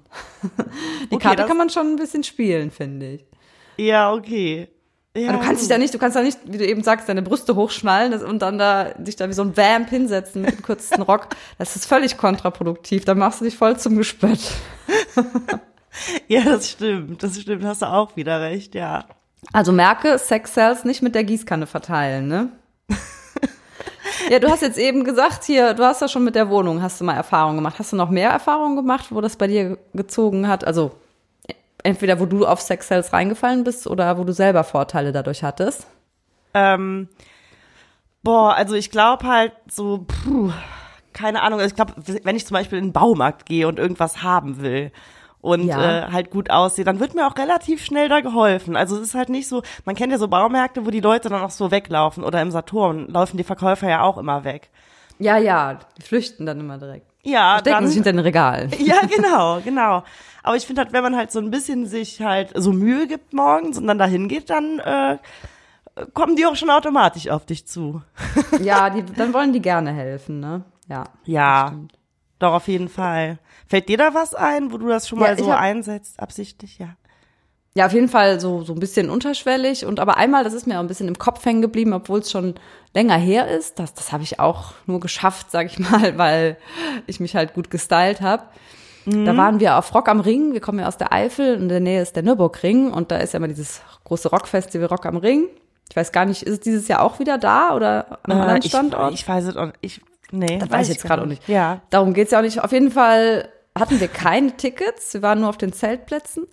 Die 1.09 1.15
Okay, 1.15 1.23
Karte 1.23 1.45
kann 1.45 1.57
man 1.57 1.69
schon 1.71 1.87
ein 1.87 1.95
bisschen 1.95 2.23
spielen, 2.23 2.69
finde 2.69 3.13
ich. 3.13 3.25
Ja, 3.77 4.13
okay. 4.13 4.67
Ja, 5.15 5.29
Aber 5.29 5.39
du 5.39 5.45
kannst 5.45 5.61
dich 5.61 5.69
da 5.69 5.77
nicht, 5.77 5.93
du 5.93 5.99
kannst 5.99 6.15
da 6.15 6.23
nicht, 6.23 6.39
wie 6.45 6.57
du 6.57 6.65
eben 6.65 6.81
sagst, 6.81 7.07
deine 7.07 7.21
Brüste 7.21 7.55
hochschnallen 7.55 8.13
und 8.23 8.41
dann 8.41 8.57
da 8.57 8.85
dich 8.97 9.15
da 9.15 9.29
wie 9.29 9.33
so 9.33 9.43
ein 9.43 9.55
Vamp 9.55 9.89
hinsetzen 9.89 10.41
mit 10.41 10.51
dem 10.51 10.61
kürzesten 10.63 11.01
Rock. 11.03 11.27
Das 11.59 11.75
ist 11.75 11.85
völlig 11.85 12.17
kontraproduktiv. 12.17 13.05
Da 13.05 13.13
machst 13.13 13.39
du 13.39 13.45
dich 13.45 13.55
voll 13.55 13.77
zum 13.77 13.97
Gespött. 13.97 14.39
Ja, 16.27 16.43
das 16.43 16.71
stimmt. 16.71 17.21
Das 17.23 17.39
stimmt. 17.39 17.63
Hast 17.63 17.81
du 17.81 17.85
auch 17.85 18.15
wieder 18.15 18.41
recht, 18.41 18.75
ja. 18.75 19.05
Also 19.51 19.71
merke, 19.71 20.17
Sex 20.17 20.53
Cells 20.53 20.85
nicht 20.85 21.01
mit 21.01 21.15
der 21.15 21.23
Gießkanne 21.23 21.67
verteilen, 21.67 22.27
ne? 22.27 22.49
ja, 24.29 24.39
du 24.39 24.49
hast 24.49 24.61
jetzt 24.61 24.77
eben 24.77 25.03
gesagt, 25.03 25.43
hier, 25.43 25.73
du 25.73 25.83
hast 25.83 26.01
ja 26.01 26.07
schon 26.07 26.23
mit 26.23 26.35
der 26.35 26.49
Wohnung, 26.49 26.81
hast 26.81 26.99
du 27.01 27.05
mal 27.05 27.15
Erfahrungen 27.15 27.57
gemacht. 27.57 27.75
Hast 27.77 27.91
du 27.91 27.95
noch 27.95 28.09
mehr 28.09 28.29
Erfahrungen 28.29 28.75
gemacht, 28.75 29.07
wo 29.09 29.21
das 29.21 29.35
bei 29.35 29.47
dir 29.47 29.77
gezogen 29.93 30.47
hat? 30.47 30.65
Also 30.65 30.91
Entweder 31.83 32.19
wo 32.19 32.25
du 32.25 32.45
auf 32.45 32.61
Sex 32.61 32.87
Sales 32.87 33.11
reingefallen 33.13 33.63
bist 33.63 33.87
oder 33.87 34.17
wo 34.17 34.23
du 34.23 34.33
selber 34.33 34.63
Vorteile 34.63 35.11
dadurch 35.11 35.43
hattest? 35.43 35.87
Ähm, 36.53 37.09
boah, 38.23 38.55
also 38.55 38.75
ich 38.75 38.89
glaube 38.89 39.27
halt 39.27 39.51
so, 39.69 40.05
puh, 40.07 40.51
keine 41.13 41.41
Ahnung. 41.41 41.59
Also 41.59 41.71
ich 41.71 41.75
glaube, 41.75 41.93
wenn 42.23 42.35
ich 42.35 42.45
zum 42.45 42.55
Beispiel 42.55 42.77
in 42.77 42.85
den 42.87 42.93
Baumarkt 42.93 43.45
gehe 43.45 43.67
und 43.67 43.79
irgendwas 43.79 44.23
haben 44.23 44.61
will 44.61 44.91
und 45.41 45.67
Ja. 45.67 46.07
äh, 46.07 46.11
halt 46.11 46.31
gut 46.31 46.49
aussehe, 46.49 46.85
dann 46.85 47.01
wird 47.01 47.15
mir 47.15 47.27
auch 47.27 47.37
relativ 47.37 47.83
schnell 47.83 48.07
da 48.07 48.21
geholfen. 48.21 48.77
Also 48.77 48.95
es 48.95 49.01
ist 49.01 49.15
halt 49.15 49.29
nicht 49.29 49.47
so, 49.49 49.61
man 49.83 49.95
kennt 49.95 50.11
ja 50.11 50.17
so 50.17 50.29
Baumärkte, 50.29 50.85
wo 50.85 50.89
die 50.89 51.01
Leute 51.01 51.27
dann 51.29 51.41
auch 51.41 51.49
so 51.51 51.69
weglaufen 51.69 52.23
oder 52.23 52.41
im 52.41 52.51
Saturn 52.51 53.07
laufen 53.09 53.35
die 53.37 53.43
Verkäufer 53.43 53.89
ja 53.89 54.01
auch 54.03 54.17
immer 54.17 54.45
weg. 54.45 54.69
Ja, 55.19 55.37
ja, 55.37 55.79
die 55.97 56.01
flüchten 56.01 56.45
dann 56.45 56.59
immer 56.59 56.77
direkt. 56.77 57.12
Ja, 57.23 57.53
Verstecken 57.53 57.73
dann, 57.75 57.87
sich 57.87 57.95
hinter 57.95 58.11
den 58.11 58.19
Regalen. 58.19 58.71
Ja, 58.79 59.01
genau, 59.05 59.61
genau. 59.61 60.03
Aber 60.43 60.55
ich 60.57 60.65
finde 60.67 60.81
halt, 60.81 60.91
wenn 60.93 61.03
man 61.03 61.15
halt 61.15 61.31
so 61.31 61.39
ein 61.39 61.49
bisschen 61.51 61.85
sich 61.87 62.21
halt 62.21 62.51
so 62.55 62.73
Mühe 62.73 63.07
gibt 63.07 63.33
morgens 63.33 63.77
und 63.77 63.87
dann 63.87 63.97
dahin 63.97 64.27
geht, 64.27 64.49
dann 64.49 64.79
äh, 64.79 65.17
kommen 66.13 66.35
die 66.35 66.45
auch 66.45 66.55
schon 66.57 66.69
automatisch 66.69 67.29
auf 67.29 67.45
dich 67.45 67.65
zu. 67.65 68.01
Ja, 68.61 68.89
die, 68.89 69.03
dann 69.03 69.33
wollen 69.33 69.53
die 69.53 69.61
gerne 69.61 69.91
helfen, 69.93 70.39
ne? 70.39 70.63
Ja. 70.89 71.05
Ja, 71.23 71.73
doch 72.39 72.53
auf 72.55 72.67
jeden 72.67 72.89
Fall. 72.89 73.39
Fällt 73.67 73.87
dir 73.89 73.97
da 73.97 74.13
was 74.13 74.35
ein, 74.35 74.71
wo 74.73 74.77
du 74.77 74.87
das 74.87 75.07
schon 75.07 75.19
mal 75.19 75.37
so 75.37 75.51
hab- 75.51 75.59
einsetzt, 75.61 76.19
absichtlich, 76.19 76.77
ja? 76.77 76.89
Ja, 77.75 77.87
auf 77.87 77.93
jeden 77.93 78.09
Fall 78.09 78.39
so, 78.39 78.61
so 78.63 78.73
ein 78.73 78.79
bisschen 78.79 79.09
unterschwellig. 79.09 79.85
Und 79.85 79.99
aber 79.99 80.17
einmal, 80.17 80.43
das 80.43 80.53
ist 80.53 80.67
mir 80.67 80.75
auch 80.75 80.81
ein 80.81 80.87
bisschen 80.87 81.07
im 81.07 81.17
Kopf 81.17 81.43
hängen 81.43 81.61
geblieben, 81.63 81.93
obwohl 81.93 82.19
es 82.19 82.29
schon 82.29 82.53
länger 82.93 83.17
her 83.17 83.47
ist. 83.47 83.79
Das, 83.79 83.93
das 83.95 84.11
habe 84.11 84.21
ich 84.21 84.39
auch 84.39 84.73
nur 84.85 84.99
geschafft, 84.99 85.49
sag 85.49 85.65
ich 85.65 85.79
mal, 85.91 86.17
weil 86.17 86.57
ich 87.07 87.19
mich 87.19 87.35
halt 87.35 87.53
gut 87.55 87.71
gestylt 87.71 88.21
habe. 88.21 88.43
Da 89.05 89.35
waren 89.35 89.59
wir 89.59 89.77
auf 89.77 89.93
Rock 89.93 90.07
am 90.07 90.21
Ring. 90.21 90.53
Wir 90.53 90.61
kommen 90.61 90.79
ja 90.79 90.87
aus 90.87 90.95
der 90.97 91.11
Eifel. 91.11 91.55
In 91.55 91.67
der 91.67 91.81
Nähe 91.81 92.01
ist 92.01 92.15
der 92.15 92.23
Nürburgring. 92.23 92.89
Und 92.89 93.11
da 93.11 93.17
ist 93.17 93.33
ja 93.33 93.37
immer 93.37 93.49
dieses 93.49 93.81
große 94.05 94.29
Rockfestival 94.29 94.87
Rock 94.87 95.05
am 95.05 95.17
Ring. 95.17 95.47
Ich 95.89 95.95
weiß 95.97 96.13
gar 96.13 96.23
nicht, 96.23 96.43
ist 96.43 96.53
es 96.53 96.59
dieses 96.61 96.87
Jahr 96.87 97.01
auch 97.01 97.19
wieder 97.19 97.37
da 97.37 97.75
oder 97.75 98.19
an 98.23 98.31
einem 98.31 98.41
anderen 98.41 98.61
Äh, 98.61 98.65
ich, 98.65 98.71
Standort? 98.71 99.13
ich 99.13 99.27
weiß 99.27 99.43
es 99.45 99.57
auch 99.57 99.65
nicht. 99.65 99.77
Ich, 99.81 100.01
nee, 100.31 100.57
Das 100.57 100.71
weiß 100.71 100.87
ich 100.87 100.93
jetzt 100.95 101.03
gerade 101.05 101.21
auch 101.23 101.25
nicht. 101.25 101.45
Ja. 101.49 101.81
Darum 101.89 102.13
geht's 102.13 102.31
ja 102.31 102.37
auch 102.39 102.43
nicht. 102.43 102.63
Auf 102.63 102.71
jeden 102.71 102.91
Fall 102.91 103.49
hatten 103.77 103.99
wir 103.99 104.07
keine 104.07 104.55
Tickets. 104.55 105.13
Wir 105.15 105.21
waren 105.21 105.41
nur 105.41 105.49
auf 105.49 105.57
den 105.57 105.73
Zeltplätzen. 105.73 106.47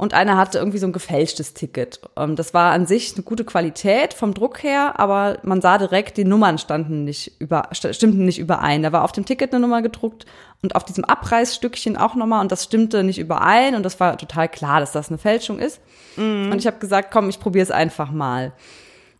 Und 0.00 0.14
einer 0.14 0.38
hatte 0.38 0.56
irgendwie 0.58 0.78
so 0.78 0.86
ein 0.86 0.94
gefälschtes 0.94 1.52
Ticket. 1.52 2.00
Ähm, 2.16 2.34
Das 2.34 2.54
war 2.54 2.72
an 2.72 2.86
sich 2.86 3.14
eine 3.14 3.22
gute 3.22 3.44
Qualität 3.44 4.14
vom 4.14 4.32
Druck 4.32 4.62
her, 4.62 4.98
aber 4.98 5.38
man 5.42 5.60
sah 5.60 5.76
direkt, 5.76 6.16
die 6.16 6.24
Nummern 6.24 6.56
standen 6.56 7.04
nicht 7.04 7.38
über, 7.38 7.70
st- 7.72 7.92
stimmten 7.92 8.24
nicht 8.24 8.38
überein. 8.38 8.82
Da 8.82 8.92
war 8.92 9.04
auf 9.04 9.12
dem 9.12 9.26
Ticket 9.26 9.52
eine 9.52 9.60
Nummer 9.60 9.82
gedruckt 9.82 10.24
und 10.62 10.74
auf 10.74 10.84
diesem 10.84 11.04
Abreißstückchen 11.04 11.98
auch 11.98 12.14
nochmal 12.14 12.40
und 12.40 12.50
das 12.50 12.64
stimmte 12.64 13.04
nicht 13.04 13.18
überein 13.18 13.74
und 13.74 13.82
das 13.82 14.00
war 14.00 14.16
total 14.16 14.48
klar, 14.48 14.80
dass 14.80 14.92
das 14.92 15.08
eine 15.10 15.18
Fälschung 15.18 15.58
ist. 15.58 15.80
Und 16.16 16.56
ich 16.58 16.66
habe 16.66 16.78
gesagt, 16.78 17.10
komm, 17.12 17.28
ich 17.28 17.38
probiere 17.38 17.62
es 17.64 17.70
einfach 17.70 18.10
mal. 18.10 18.52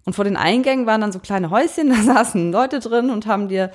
Und 0.06 0.14
vor 0.14 0.24
den 0.24 0.38
Eingängen 0.38 0.86
waren 0.86 1.02
dann 1.02 1.12
so 1.12 1.18
kleine 1.18 1.50
Häuschen, 1.50 1.90
da 1.94 1.96
saßen 1.96 2.52
Leute 2.52 2.80
drin 2.80 3.10
und 3.10 3.26
haben 3.26 3.48
dir 3.48 3.70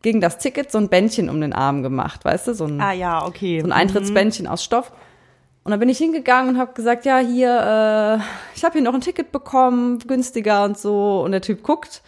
gegen 0.00 0.22
das 0.22 0.38
Ticket 0.38 0.72
so 0.72 0.78
ein 0.78 0.88
Bändchen 0.88 1.28
um 1.28 1.38
den 1.40 1.52
Arm 1.52 1.82
gemacht, 1.82 2.24
weißt 2.24 2.48
du, 2.48 2.54
so 2.54 2.64
ein, 2.64 2.80
Ah 2.80 2.92
ja, 2.92 3.26
okay. 3.26 3.60
so 3.60 3.66
ein 3.66 3.72
Eintrittsbändchen 3.72 4.46
aus 4.46 4.64
Stoff. 4.64 4.90
Und 5.66 5.72
dann 5.72 5.80
bin 5.80 5.88
ich 5.88 5.98
hingegangen 5.98 6.54
und 6.54 6.60
habe 6.60 6.74
gesagt, 6.74 7.04
ja, 7.06 7.18
hier, 7.18 7.50
äh, 7.50 8.24
ich 8.54 8.64
habe 8.64 8.74
hier 8.74 8.82
noch 8.82 8.94
ein 8.94 9.00
Ticket 9.00 9.32
bekommen, 9.32 9.98
günstiger 9.98 10.62
und 10.62 10.78
so. 10.78 11.22
Und 11.22 11.32
der 11.32 11.40
Typ 11.40 11.64
guckt 11.64 12.02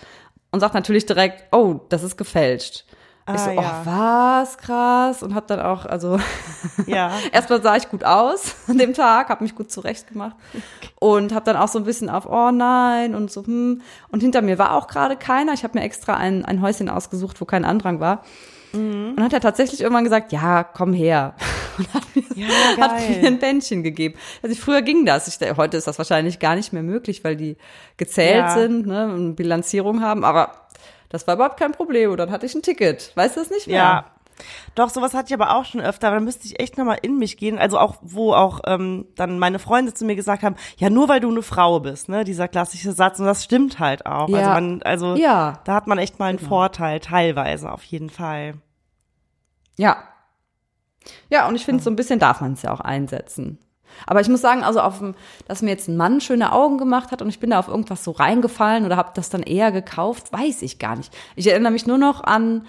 und 0.52 0.60
sagt 0.60 0.74
natürlich 0.74 1.06
direkt, 1.06 1.42
oh, 1.50 1.80
das 1.88 2.04
ist 2.04 2.16
gefälscht. 2.16 2.84
ich 3.26 3.34
Ah, 3.34 3.38
so, 3.38 3.50
ja. 3.50 3.82
oh, 3.82 3.86
was, 3.86 4.58
krass. 4.58 5.24
Und 5.24 5.34
habe 5.34 5.46
dann 5.48 5.58
auch, 5.58 5.86
also 5.86 6.20
Ja. 6.86 7.10
Erstmal 7.32 7.60
sah 7.60 7.74
ich 7.74 7.88
gut 7.88 8.04
aus 8.04 8.54
an 8.68 8.78
dem 8.78 8.94
Tag, 8.94 9.28
habe 9.28 9.42
mich 9.42 9.56
gut 9.56 9.72
zurechtgemacht 9.72 10.36
und 11.00 11.34
habe 11.34 11.44
dann 11.44 11.56
auch 11.56 11.66
so 11.66 11.80
ein 11.80 11.84
bisschen 11.84 12.10
auf 12.10 12.26
oh 12.30 12.52
nein 12.52 13.16
und 13.16 13.28
so 13.32 13.44
hm 13.44 13.82
und 14.12 14.20
hinter 14.20 14.40
mir 14.40 14.60
war 14.60 14.72
auch 14.72 14.86
gerade 14.86 15.16
keiner. 15.16 15.52
Ich 15.52 15.64
habe 15.64 15.76
mir 15.76 15.84
extra 15.84 16.14
ein, 16.14 16.44
ein 16.44 16.62
Häuschen 16.62 16.88
ausgesucht, 16.88 17.40
wo 17.40 17.44
kein 17.44 17.64
Andrang 17.64 17.98
war. 17.98 18.22
Und 19.10 19.16
dann 19.16 19.24
hat 19.24 19.32
er 19.32 19.40
tatsächlich 19.40 19.80
irgendwann 19.80 20.04
gesagt, 20.04 20.30
ja, 20.30 20.62
komm 20.62 20.92
her. 20.92 21.34
Und 21.78 21.94
hat 21.94 22.02
mir, 22.14 22.22
Ja, 22.34 22.48
hat 22.80 23.08
mir 23.08 23.26
ein 23.26 23.38
Bändchen 23.38 23.82
gegeben. 23.82 24.14
Also 24.42 24.56
früher 24.56 24.82
ging 24.82 25.06
das. 25.06 25.28
Ich, 25.28 25.56
heute 25.56 25.76
ist 25.76 25.86
das 25.86 25.98
wahrscheinlich 25.98 26.38
gar 26.38 26.54
nicht 26.56 26.72
mehr 26.72 26.82
möglich, 26.82 27.24
weil 27.24 27.36
die 27.36 27.56
gezählt 27.96 28.36
Ja. 28.46 28.50
sind 28.54 28.86
ne, 28.86 29.12
und 29.12 29.36
Bilanzierung 29.36 30.02
haben. 30.02 30.24
Aber 30.24 30.66
das 31.08 31.26
war 31.26 31.34
überhaupt 31.36 31.58
kein 31.58 31.72
Problem. 31.72 32.10
Und 32.10 32.16
dann 32.18 32.30
hatte 32.30 32.46
ich 32.46 32.54
ein 32.54 32.62
Ticket. 32.62 33.12
Weißt 33.14 33.36
du 33.36 33.40
das 33.40 33.50
nicht 33.50 33.66
mehr? 33.66 33.76
Ja. 33.76 34.04
Doch, 34.76 34.88
sowas 34.88 35.14
hatte 35.14 35.26
ich 35.28 35.34
aber 35.34 35.56
auch 35.56 35.64
schon 35.64 35.80
öfter, 35.80 36.12
dann 36.12 36.22
müsste 36.22 36.46
ich 36.46 36.60
echt 36.60 36.78
nochmal 36.78 36.98
in 37.02 37.18
mich 37.18 37.36
gehen. 37.38 37.58
Also 37.58 37.76
auch, 37.76 37.96
wo 38.02 38.32
auch 38.34 38.60
ähm, 38.66 39.06
dann 39.16 39.40
meine 39.40 39.58
Freunde 39.58 39.94
zu 39.94 40.04
mir 40.04 40.14
gesagt 40.14 40.44
haben, 40.44 40.54
ja, 40.76 40.90
nur 40.90 41.08
weil 41.08 41.18
du 41.18 41.28
eine 41.28 41.42
Frau 41.42 41.80
bist, 41.80 42.08
ne, 42.08 42.22
dieser 42.22 42.46
klassische 42.46 42.92
Satz. 42.92 43.18
Und 43.18 43.26
das 43.26 43.42
stimmt 43.42 43.80
halt 43.80 44.06
auch. 44.06 44.28
Also 44.28 44.36
Ja. 44.36 44.54
man, 44.54 44.80
also 44.82 45.16
Ja. 45.16 45.50
Genau. 45.50 45.60
da 45.64 45.74
hat 45.74 45.88
man 45.88 45.98
echt 45.98 46.20
mal 46.20 46.26
einen 46.26 46.38
Vorteil, 46.38 47.00
teilweise 47.00 47.72
auf 47.72 47.82
jeden 47.82 48.10
Fall. 48.10 48.54
Ja. 49.76 50.04
Ja, 51.30 51.48
und 51.48 51.54
ich 51.54 51.64
finde, 51.64 51.82
so 51.82 51.90
ein 51.90 51.96
bisschen 51.96 52.18
darf 52.18 52.40
man 52.40 52.52
es 52.54 52.62
ja 52.62 52.72
auch 52.72 52.80
einsetzen. 52.80 53.58
Aber 54.06 54.20
ich 54.20 54.28
muss 54.28 54.40
sagen, 54.42 54.62
also 54.62 54.80
auf 54.80 54.98
dem, 54.98 55.14
dass 55.48 55.62
mir 55.62 55.70
jetzt 55.70 55.88
ein 55.88 55.96
Mann 55.96 56.20
schöne 56.20 56.52
Augen 56.52 56.78
gemacht 56.78 57.10
hat 57.10 57.22
und 57.22 57.28
ich 57.30 57.40
bin 57.40 57.50
da 57.50 57.58
auf 57.58 57.68
irgendwas 57.68 58.04
so 58.04 58.10
reingefallen 58.12 58.84
oder 58.84 58.96
habe 58.96 59.10
das 59.14 59.30
dann 59.30 59.42
eher 59.42 59.72
gekauft, 59.72 60.32
weiß 60.32 60.62
ich 60.62 60.78
gar 60.78 60.94
nicht. 60.96 61.12
Ich 61.36 61.46
erinnere 61.50 61.72
mich 61.72 61.86
nur 61.86 61.98
noch 61.98 62.22
an 62.22 62.66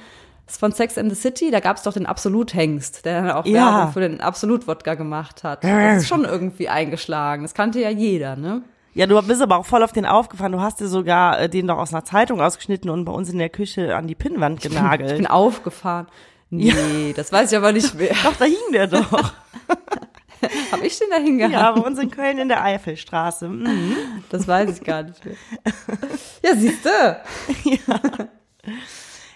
das 0.48 0.58
von 0.58 0.72
Sex 0.72 0.98
and 0.98 1.12
the 1.14 1.16
City, 1.22 1.52
da 1.52 1.60
gab 1.60 1.78
es 1.78 1.84
doch 1.84 1.94
den 1.94 2.08
Absolut-Hengst, 2.08 3.06
der 3.06 3.22
dann 3.22 3.32
auch 3.32 3.46
Ja. 3.46 3.76
Werbung 3.76 3.94
für 3.94 4.00
den 4.00 4.22
Absolut-Wodka 4.22 4.96
gemacht 4.96 5.44
hat. 5.44 5.64
Das 5.64 5.98
ist 6.04 6.08
schon 6.08 6.26
irgendwie 6.26 6.70
eingeschlagen. 6.70 7.44
Das 7.44 7.54
kannte 7.54 7.80
ja 7.80 7.90
jeder, 7.90 8.36
ne? 8.36 8.64
Ja, 8.96 9.06
du 9.06 9.22
bist 9.22 9.42
aber 9.44 9.58
auch 9.58 9.66
voll 9.68 9.84
auf 9.84 9.92
den 9.92 10.08
aufgefahren. 10.08 10.52
Du 10.52 10.60
hast 10.62 10.80
dir 10.80 10.88
sogar 10.88 11.40
äh, 11.40 11.50
den 11.50 11.68
doch 11.68 11.78
aus 11.78 11.94
einer 11.94 12.04
Zeitung 12.04 12.42
ausgeschnitten 12.42 12.90
und 12.90 13.06
bei 13.06 13.12
uns 13.12 13.30
in 13.30 13.38
der 13.38 13.50
Küche 13.50 13.96
an 13.96 14.08
die 14.08 14.16
Pinnwand 14.16 14.66
Ich 14.66 14.72
genagelt. 14.72 15.16
bin 15.18 15.28
aufgefahren. 15.28 16.08
Nee, 16.52 17.14
das 17.16 17.32
weiß 17.32 17.52
ich 17.52 17.58
aber 17.58 17.72
nicht 17.72 17.94
mehr. 17.96 18.16
doch, 18.24 18.36
da 18.36 18.46
hing 18.46 18.58
der 18.72 18.88
doch. 18.88 19.12
Habe 20.72 20.88
ich 20.88 20.98
den 20.98 21.10
da 21.10 21.18
hingehangen? 21.18 21.60
ja, 21.60 21.72
bei 21.72 21.82
uns 21.82 22.00
in 22.00 22.10
Köln 22.10 22.38
in 22.38 22.48
der 22.48 22.64
Eifelstraße. 22.64 23.50
Mhm. 23.50 23.96
Das 24.30 24.48
weiß 24.48 24.78
ich 24.78 24.84
gar 24.84 25.04
nicht 25.04 25.24
mehr. 25.26 25.36
Ja, 26.44 26.56
siehst 26.56 26.86
du. 26.86 27.22
Ja, 27.88 28.28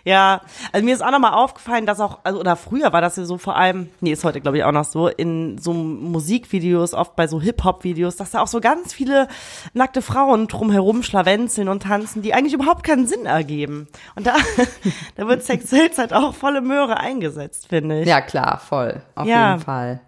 also 0.06 0.84
mir 0.86 0.94
ist 0.94 1.02
auch 1.04 1.12
nochmal 1.12 1.34
aufgefallen, 1.34 1.86
dass 1.86 2.00
auch, 2.02 2.20
also 2.24 2.40
oder 2.40 2.56
früher 2.58 2.92
war 2.92 3.00
das 3.00 3.16
ja 3.16 3.24
so 3.24 3.38
vor 3.38 3.56
allem, 3.56 3.90
nee, 4.02 4.12
ist 4.12 4.24
heute 4.26 4.42
glaube 4.42 4.58
ich 4.58 4.64
auch 4.66 4.72
noch 4.74 4.84
so, 4.84 5.08
in 5.08 5.58
so 5.58 5.72
Musikvideos, 5.74 6.94
oft 6.94 7.16
bei 7.16 7.28
so 7.28 7.40
Hip-Hop-Videos, 7.42 8.16
dass 8.18 8.32
da 8.32 8.42
auch 8.42 8.48
so 8.48 8.60
ganz 8.60 8.94
viele 8.94 9.28
nackte 9.74 10.02
Frauen 10.02 10.48
drumherum 10.48 11.04
schlawenzeln 11.04 11.70
und 11.70 11.84
tanzen, 11.84 12.22
die 12.22 12.34
eigentlich 12.34 12.54
überhaupt 12.54 12.84
keinen 12.84 13.08
Sinn 13.08 13.26
ergeben. 13.26 13.88
Und 14.16 14.28
da, 14.28 14.36
da 15.16 15.28
wird 15.28 15.44
Sex 15.44 15.70
Sales 15.70 15.98
halt 15.98 16.14
auch 16.14 16.34
volle 16.36 16.62
Möhre 16.62 16.98
eingesetzt, 16.98 17.68
finde 17.70 18.02
ich. 18.02 18.08
Ja, 18.08 18.22
klar, 18.22 18.60
voll. 18.60 19.02
Auf 19.16 19.26
Ja. 19.28 19.52
jeden 19.54 19.64
Fall. 19.64 20.02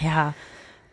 Ja, 0.00 0.34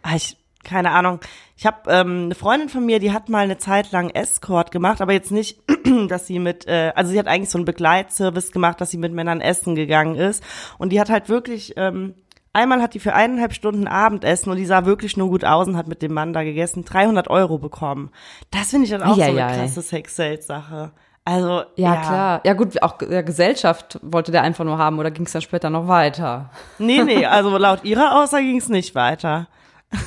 ah, 0.01 0.15
ich, 0.15 0.37
keine 0.63 0.91
Ahnung. 0.91 1.19
Ich 1.57 1.65
habe 1.65 1.91
ähm, 1.91 2.25
eine 2.25 2.35
Freundin 2.35 2.69
von 2.69 2.85
mir, 2.85 2.99
die 2.99 3.11
hat 3.11 3.29
mal 3.29 3.43
eine 3.43 3.57
Zeit 3.57 3.91
lang 3.91 4.09
Escort 4.09 4.71
gemacht, 4.71 5.01
aber 5.01 5.13
jetzt 5.13 5.31
nicht, 5.31 5.59
dass 6.09 6.27
sie 6.27 6.39
mit, 6.39 6.67
äh, 6.67 6.91
also 6.95 7.11
sie 7.11 7.19
hat 7.19 7.27
eigentlich 7.27 7.49
so 7.49 7.57
einen 7.57 7.65
Begleitservice 7.65 8.51
gemacht, 8.51 8.81
dass 8.81 8.91
sie 8.91 8.97
mit 8.97 9.13
Männern 9.13 9.41
essen 9.41 9.75
gegangen 9.75 10.15
ist. 10.15 10.43
Und 10.77 10.89
die 10.91 10.99
hat 10.99 11.09
halt 11.09 11.29
wirklich, 11.29 11.73
ähm, 11.77 12.15
einmal 12.53 12.81
hat 12.81 12.93
die 12.93 12.99
für 12.99 13.13
eineinhalb 13.13 13.53
Stunden 13.53 13.87
Abendessen 13.87 14.49
und 14.49 14.57
die 14.57 14.65
sah 14.65 14.85
wirklich 14.85 15.17
nur 15.17 15.29
gut 15.29 15.45
aus 15.45 15.67
und 15.67 15.77
hat 15.77 15.87
mit 15.87 16.01
dem 16.01 16.13
Mann 16.13 16.33
da 16.33 16.43
gegessen, 16.43 16.85
300 16.85 17.29
Euro 17.29 17.57
bekommen. 17.57 18.09
Das 18.51 18.69
finde 18.71 18.85
ich 18.85 18.91
dann 18.91 19.03
auch 19.03 19.15
so 19.15 19.21
eine 19.21 19.35
krasse 19.35 19.81
Sex-Sales-Sache. 19.81 20.91
Also, 21.25 21.63
Ja, 21.75 21.95
klar. 21.95 22.41
Ja, 22.43 22.53
gut, 22.53 22.81
auch 22.83 22.97
der 22.97 23.23
Gesellschaft 23.23 23.97
wollte 24.01 24.31
der 24.33 24.41
einfach 24.41 24.65
nur 24.65 24.77
haben 24.77 24.99
oder 24.99 25.09
ging 25.09 25.25
es 25.25 25.31
dann 25.31 25.41
später 25.41 25.69
noch 25.69 25.87
weiter? 25.87 26.49
Nee, 26.79 27.01
nee, 27.03 27.25
also 27.25 27.57
laut 27.57 27.85
ihrer 27.85 28.21
Aussage 28.21 28.43
ging 28.43 28.57
es 28.57 28.67
nicht 28.67 28.93
weiter. 28.93 29.47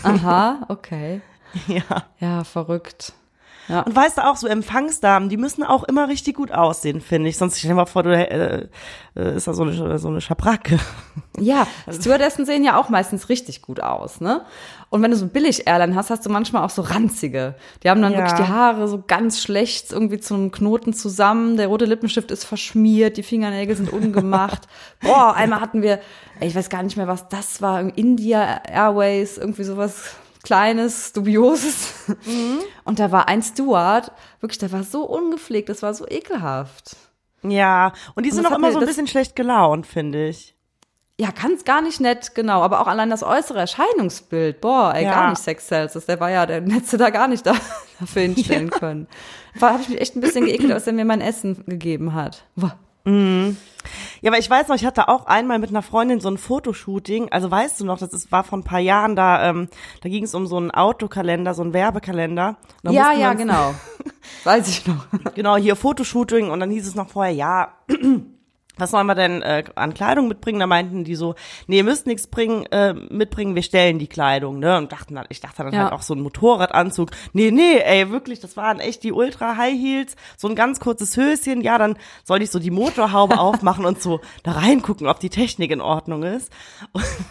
Aha, 0.02 0.66
okay. 0.69 1.21
Ja. 1.69 2.05
Ja, 2.21 2.45
verrückt. 2.45 3.14
Und 3.82 3.96
weißt 3.96 4.18
du 4.18 4.25
auch, 4.25 4.37
so 4.37 4.46
Empfangsdamen, 4.46 5.28
die 5.28 5.37
müssen 5.37 5.62
auch 5.64 5.85
immer 5.85 6.08
richtig 6.08 6.35
gut 6.37 6.52
aussehen, 6.52 7.00
finde 7.00 7.28
ich. 7.28 7.37
Sonst 7.38 7.58
stell 7.58 7.70
dir 7.70 7.75
mal 7.75 7.87
vor, 7.87 8.02
du 8.04 8.11
äh, 8.16 8.68
äh, 9.16 9.37
ist 9.37 9.46
da 9.49 9.54
so 9.54 9.62
eine, 9.64 9.99
so 9.99 10.08
eine 10.08 10.20
Schabracke. 10.20 10.78
Ja, 11.38 11.66
Stewardessen 11.90 12.46
sehen 12.46 12.64
ja 12.64 12.78
auch 12.78 12.88
meistens 12.88 13.28
richtig 13.28 13.62
gut 13.62 13.80
aus, 13.80 14.20
ne? 14.20 14.42
Und 14.88 15.02
wenn 15.02 15.11
du 15.11 15.16
so 15.16 15.26
billig 15.26 15.66
Airline 15.66 15.94
hast, 15.96 16.11
hast 16.11 16.25
du 16.25 16.30
manchmal 16.30 16.64
auch 16.64 16.70
so 16.70 16.80
ranzige. 16.82 17.56
Die 17.82 17.90
haben 17.90 18.00
dann 18.00 18.12
Ja. 18.12 18.18
wirklich 18.20 18.35
die 18.46 18.52
Haare 18.52 18.87
so 18.88 19.02
ganz 19.06 19.42
schlecht 19.42 19.92
irgendwie 19.92 20.20
zu 20.20 20.35
einem 20.35 20.52
Knoten 20.52 20.92
zusammen. 20.94 21.56
Der 21.56 21.66
rote 21.66 21.85
Lippenstift 21.87 22.30
ist 22.30 22.44
verschmiert, 22.44 23.16
die 23.16 23.23
Fingernägel 23.25 23.76
sind 23.76 23.92
ungemacht. 23.92 24.68
Boah, 25.02 25.35
einmal 25.35 25.61
hatten 25.61 25.82
wir, 25.82 25.99
ich 26.40 26.54
weiß 26.54 26.70
gar 26.70 26.82
nicht 26.85 26.96
mehr, 26.96 27.08
was 27.08 27.28
das 27.28 27.61
war, 27.61 27.80
India 27.99 28.61
Airways, 28.70 29.38
irgendwie 29.38 29.64
sowas 29.64 30.14
Kleines, 30.47 31.12
Dubioses. 31.12 31.93
Und 32.85 32.99
da 33.00 33.11
war 33.11 33.26
ein 33.29 33.43
Steward, 33.43 34.12
wirklich, 34.41 34.59
der 34.59 34.71
war 34.71 34.85
so 34.85 35.03
ungepflegt, 35.05 35.69
das 35.69 35.83
war 35.83 35.93
so 35.93 36.07
ekelhaft. 36.09 36.97
Ja, 37.43 37.93
und 38.15 38.25
die 38.25 38.31
sind 38.31 38.45
das 38.45 38.53
auch 38.53 38.57
immer 38.59 38.69
mir- 38.69 38.73
so 38.75 38.79
ein 38.79 38.87
bisschen 38.87 39.09
schlecht 39.09 39.35
gelaunt, 39.35 39.87
finde 39.88 40.29
ich. 40.29 40.55
Ja, 41.19 41.31
ganz 41.31 41.65
gar 41.65 41.83
nicht 41.83 42.00
nett, 42.00 42.35
genau. 42.35 42.61
Aber 42.62 42.81
auch 42.81 42.87
allein 42.87 43.11
das 43.11 43.23
äußere 43.25 43.59
Erscheinungsbild, 43.59 44.61
boah, 44.61 44.93
ey, 44.95 45.05
Ja. 45.05 45.12
gar 45.15 45.31
nicht 45.31 45.43
Sex 45.43 45.67
Celsius. 45.67 46.07
Der 46.07 46.21
war 46.21 46.31
ja, 46.31 46.47
der 46.47 46.62
hätte 46.62 46.97
da 46.97 47.11
gar 47.11 47.26
nicht 47.26 47.45
da, 47.47 47.55
dafür 48.00 48.23
hinstellen 48.23 48.71
können. 48.71 49.09
Da 49.59 49.73
habe 49.73 49.83
ich 49.83 49.88
mich 49.88 50.00
echt 50.00 50.15
ein 50.15 50.21
bisschen 50.21 50.45
geekelt, 50.47 50.71
als 50.73 50.87
er 50.87 50.93
mir 50.93 51.05
mein 51.07 51.21
Essen 51.23 51.65
gegeben 51.67 52.15
hat. 52.15 52.45
Boah. 52.55 52.79
Ja, 54.21 54.31
aber 54.31 54.39
ich 54.39 54.51
weiß 54.51 54.69
noch, 54.69 54.77
ich 54.77 54.85
hatte 54.85 55.09
auch 55.09 55.27
einmal 55.27 55.59
mit 55.59 55.71
einer 55.71 55.83
Freundin 55.83 56.21
so 56.21 56.29
ein 56.29 56.39
Fotoshooting. 56.39 57.31
Also 57.31 57.51
weißt 57.51 57.81
du 57.81 57.85
noch, 57.85 57.99
das 57.99 58.13
ist, 58.13 58.33
war 58.33 58.45
vor 58.45 58.59
ein 58.59 58.65
paar 58.65 58.81
Jahren, 58.81 59.17
da, 59.17 59.49
ähm, 59.49 59.69
da 60.03 60.09
ging 60.09 60.25
es 60.25 60.35
um 60.35 60.47
so 60.47 60.57
einen 60.57 60.71
Autokalender, 60.71 61.55
so 61.55 61.63
einen 61.63 61.73
Werbekalender. 61.73 62.57
Da 62.83 62.91
Ja, 62.91 63.13
ja, 63.13 63.35
genau. 63.35 63.75
Weiß 64.45 64.69
ich 64.69 64.87
noch. 64.87 65.07
Genau, 65.35 65.57
hier 65.57 65.77
Fotoshooting 65.77 66.51
und 66.51 66.61
dann 66.61 66.71
hieß 66.71 66.87
es 66.87 66.95
noch 66.95 67.09
vorher, 67.09 67.33
ja, 67.33 67.73
was 68.78 68.90
sollen 68.90 69.06
wir 69.06 69.14
denn 69.14 69.42
äh, 69.42 69.64
an 69.75 69.95
Kleidung 69.95 70.28
mitbringen? 70.28 70.61
Da 70.61 70.66
meinten 70.66 71.04
die 71.04 71.14
so, 71.14 71.35
nee, 71.66 71.78
ihr 71.78 71.85
müsst 71.85 72.06
nichts 72.06 72.26
bringen, 72.26 72.66
äh, 72.66 72.92
mitbringen, 72.92 73.54
wir 73.54 73.62
stellen 73.62 73.99
die 73.99 74.06
Kleidung, 74.06 74.59
ne? 74.59 74.76
Und 74.76 74.92
dachten 74.92 75.14
dann, 75.14 75.26
ich 75.28 75.40
dachte 75.40 75.62
dann 75.64 75.73
Ja. 75.73 75.85
halt 75.85 75.92
auch 75.92 76.02
so 76.02 76.14
ein 76.14 76.21
Motorradanzug. 76.21 77.11
Nee, 77.33 77.50
nee, 77.50 77.78
ey, 77.78 78.11
wirklich, 78.11 78.40
das 78.40 78.56
waren 78.56 78.80
echt 78.80 79.02
die 79.02 79.12
Ultra 79.12 79.56
High 79.56 79.75
Heels, 79.75 80.16
so 80.37 80.49
ein 80.49 80.54
ganz 80.54 80.80
kurzes 80.80 81.16
Höschen, 81.16 81.61
ja, 81.62 81.78
dann 81.78 81.97
soll 82.25 82.42
ich 82.42 82.50
so 82.50 82.59
die 82.59 82.71
Motorhaube 82.71 83.38
aufmachen 83.38 83.85
und 83.85 84.02
so 84.02 84.21
da 84.42 84.52
reingucken, 84.52 85.06
ob 85.06 85.21
die 85.21 85.30
Technik 85.30 85.71
in 85.71 85.80
Ordnung 85.80 86.23
ist. 86.23 86.52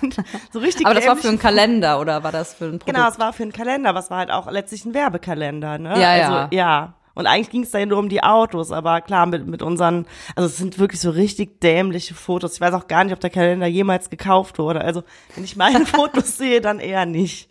Und 0.02 0.16
so 0.52 0.60
richtig 0.60 0.86
Aber 0.86 0.96
das 0.96 1.08
war 1.08 1.16
für 1.16 1.28
einen 1.30 1.40
Kalender 1.40 2.00
oder 2.00 2.24
war 2.24 2.32
das 2.32 2.54
für 2.54 2.66
ein 2.66 2.80
Produkt? 2.80 2.86
Genau, 2.88 3.08
es 3.08 3.20
war 3.20 3.34
für 3.34 3.44
einen 3.44 3.54
Kalender, 3.54 3.90
aber 3.90 4.00
es 4.00 4.10
war 4.10 4.18
halt 4.20 4.32
auch 4.32 4.50
letztlich 4.50 4.86
ein 4.86 4.94
Werbekalender, 4.94 5.78
ne? 5.78 5.90
Ja, 6.02 6.10
also, 6.10 6.34
ja. 6.34 6.48
ja. 6.52 6.94
Und 7.16 7.28
eigentlich 7.28 7.50
ging 7.50 7.64
es 7.64 7.72
da 7.72 7.80
ja 7.80 7.86
nur 7.86 7.98
um 7.98 8.10
die 8.10 8.22
Autos, 8.22 8.72
aber 8.72 9.02
klar, 9.02 9.26
mit, 9.26 9.48
mit 9.48 9.62
unseren, 9.62 10.06
also 10.36 10.48
es 10.48 10.58
sind 10.58 10.78
wirklich 10.78 11.02
so 11.02 11.10
richtig 11.10 11.62
dämliche 11.62 12.14
Fotos. 12.14 12.54
Ich 12.56 12.62
weiß 12.62 12.74
auch 12.74 12.88
gar 12.88 13.04
nicht, 13.04 13.14
ob 13.14 13.22
der 13.22 13.30
Kalender 13.30 13.68
jemals 13.68 14.10
gekauft 14.10 14.60
wurde. 14.60 14.82
Also, 14.82 15.04
wenn 15.34 15.44
ich 15.46 15.56
meine 15.56 15.86
Fotos 15.86 16.38
sehe, 16.38 16.62
dann 16.62 16.80
eher 16.80 17.06
nicht. 17.06 17.50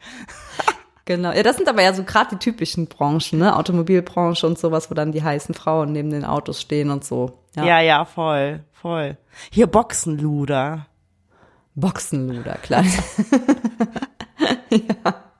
Genau. 1.06 1.32
Ja, 1.32 1.42
das 1.42 1.56
sind 1.56 1.68
aber 1.68 1.82
ja 1.82 1.92
so 1.92 2.04
gerade 2.04 2.30
die 2.36 2.38
typischen 2.38 2.86
Branchen, 2.86 3.38
ne? 3.38 3.56
Automobilbranche 3.56 4.46
und 4.46 4.58
sowas, 4.58 4.90
wo 4.90 4.94
dann 4.94 5.12
die 5.12 5.22
heißen 5.22 5.54
Frauen 5.54 5.92
neben 5.92 6.10
den 6.10 6.24
Autos 6.24 6.60
stehen 6.60 6.90
und 6.90 7.04
so. 7.04 7.32
Ja, 7.56 7.80
ja, 7.80 8.04
voll, 8.04 8.60
voll. 8.72 9.16
Hier 9.50 9.66
Boxenluder. 9.66 10.86
Boxenluder, 11.74 12.54
klar. 12.62 12.84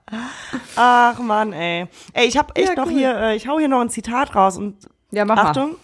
Ach 0.77 1.19
Mann, 1.19 1.53
ey. 1.53 1.87
Ey, 2.13 2.27
ich 2.27 2.37
hab 2.37 2.57
echt 2.59 2.69
Ja, 2.69 2.75
noch 2.77 2.87
cool. 2.87 2.93
hier, 2.99 3.17
äh, 3.17 3.37
ich 3.37 3.49
hau 3.49 3.59
hier 3.59 3.69
noch 3.69 3.81
ein 3.81 3.91
Zitat 3.91 4.35
raus 4.35 4.57
und 4.59 4.89
Ja, 5.11 5.25
mach 5.25 5.37
mal. 5.37 5.47
Achtung. 5.47 5.77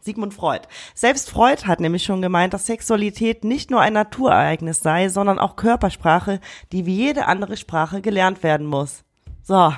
Sigmund 0.00 0.32
Freud. 0.32 0.62
Selbst 0.94 1.28
Freud 1.28 1.66
hat 1.66 1.80
nämlich 1.80 2.04
schon 2.04 2.22
gemeint, 2.22 2.54
dass 2.54 2.66
Sexualität 2.66 3.44
nicht 3.44 3.70
nur 3.70 3.80
ein 3.80 3.92
Naturereignis 3.92 4.80
sei, 4.80 5.08
sondern 5.08 5.38
auch 5.38 5.56
Körpersprache, 5.56 6.40
die 6.72 6.86
wie 6.86 6.94
jede 6.94 7.26
andere 7.26 7.56
Sprache 7.56 8.00
gelernt 8.00 8.42
werden 8.42 8.66
muss. 8.66 9.04
So. 9.42 9.74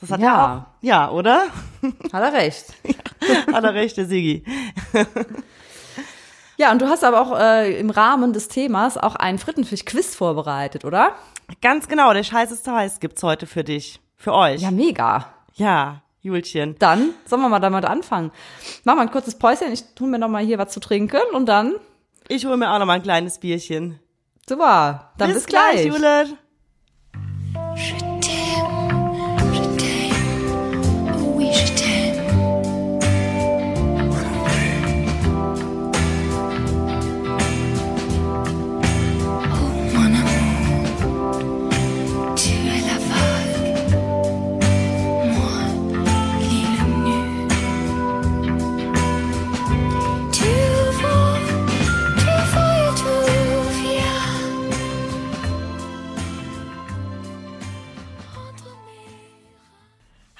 Das 0.00 0.10
hat 0.10 0.20
ja, 0.20 0.26
Ja. 0.26 0.56
auch. 0.68 0.82
Ja, 0.82 1.10
oder? 1.10 1.46
Hat 2.12 2.22
er 2.22 2.32
recht. 2.32 2.66
Hat 3.52 3.64
er 3.64 3.74
recht, 3.74 3.96
der 3.96 4.06
Sigi. 4.06 4.44
Ja, 6.56 6.70
und 6.72 6.82
du 6.82 6.86
hast 6.88 7.02
aber 7.04 7.20
auch 7.20 7.38
äh, 7.38 7.78
im 7.78 7.90
Rahmen 7.90 8.32
des 8.32 8.48
Themas 8.48 8.96
auch 8.98 9.14
einen 9.16 9.38
Frittenfisch-Quiz 9.38 10.14
vorbereitet, 10.16 10.84
oder? 10.84 11.12
Ganz 11.62 11.88
genau, 11.88 12.12
der 12.12 12.24
Scheiß 12.24 12.50
ist 12.52 12.66
heiß 12.66 13.00
gibt's 13.00 13.22
heute 13.22 13.46
für 13.46 13.64
dich. 13.64 14.00
Für 14.16 14.34
euch. 14.34 14.60
Ja, 14.60 14.70
mega. 14.70 15.26
Ja, 15.54 16.02
Julchen. 16.20 16.76
Dann 16.78 17.10
sollen 17.24 17.42
wir 17.42 17.48
mal 17.48 17.60
damit 17.60 17.84
anfangen. 17.84 18.30
Mach 18.84 18.96
mal 18.96 19.02
ein 19.02 19.10
kurzes 19.10 19.38
Päuschen, 19.38 19.72
ich 19.72 19.82
tu 19.94 20.06
mir 20.06 20.18
noch 20.18 20.28
mal 20.28 20.44
hier 20.44 20.58
was 20.58 20.70
zu 20.72 20.80
trinken 20.80 21.20
und 21.34 21.46
dann, 21.46 21.74
Ich 22.28 22.44
hole 22.44 22.56
mir 22.56 22.70
auch 22.72 22.78
noch 22.78 22.86
mal 22.86 22.94
ein 22.94 23.02
kleines 23.02 23.38
Bierchen. 23.38 23.98
super, 24.48 25.12
dann 25.18 25.32
bis, 25.32 25.46
gleich. 25.46 25.86
Jule. 25.86 26.26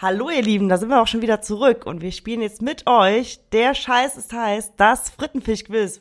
Hallo 0.00 0.30
ihr 0.30 0.42
Lieben, 0.42 0.68
da 0.68 0.78
sind 0.78 0.90
wir 0.90 1.02
auch 1.02 1.08
schon 1.08 1.22
wieder 1.22 1.42
zurück 1.42 1.84
und 1.84 2.02
wir 2.02 2.12
spielen 2.12 2.40
jetzt 2.40 2.62
mit 2.62 2.86
euch 2.86 3.40
Der 3.50 3.74
Scheiß 3.74 4.16
ist 4.16 4.32
heiß, 4.32 4.74
das 4.76 5.10
Frittenfisch-Quiz. 5.10 5.98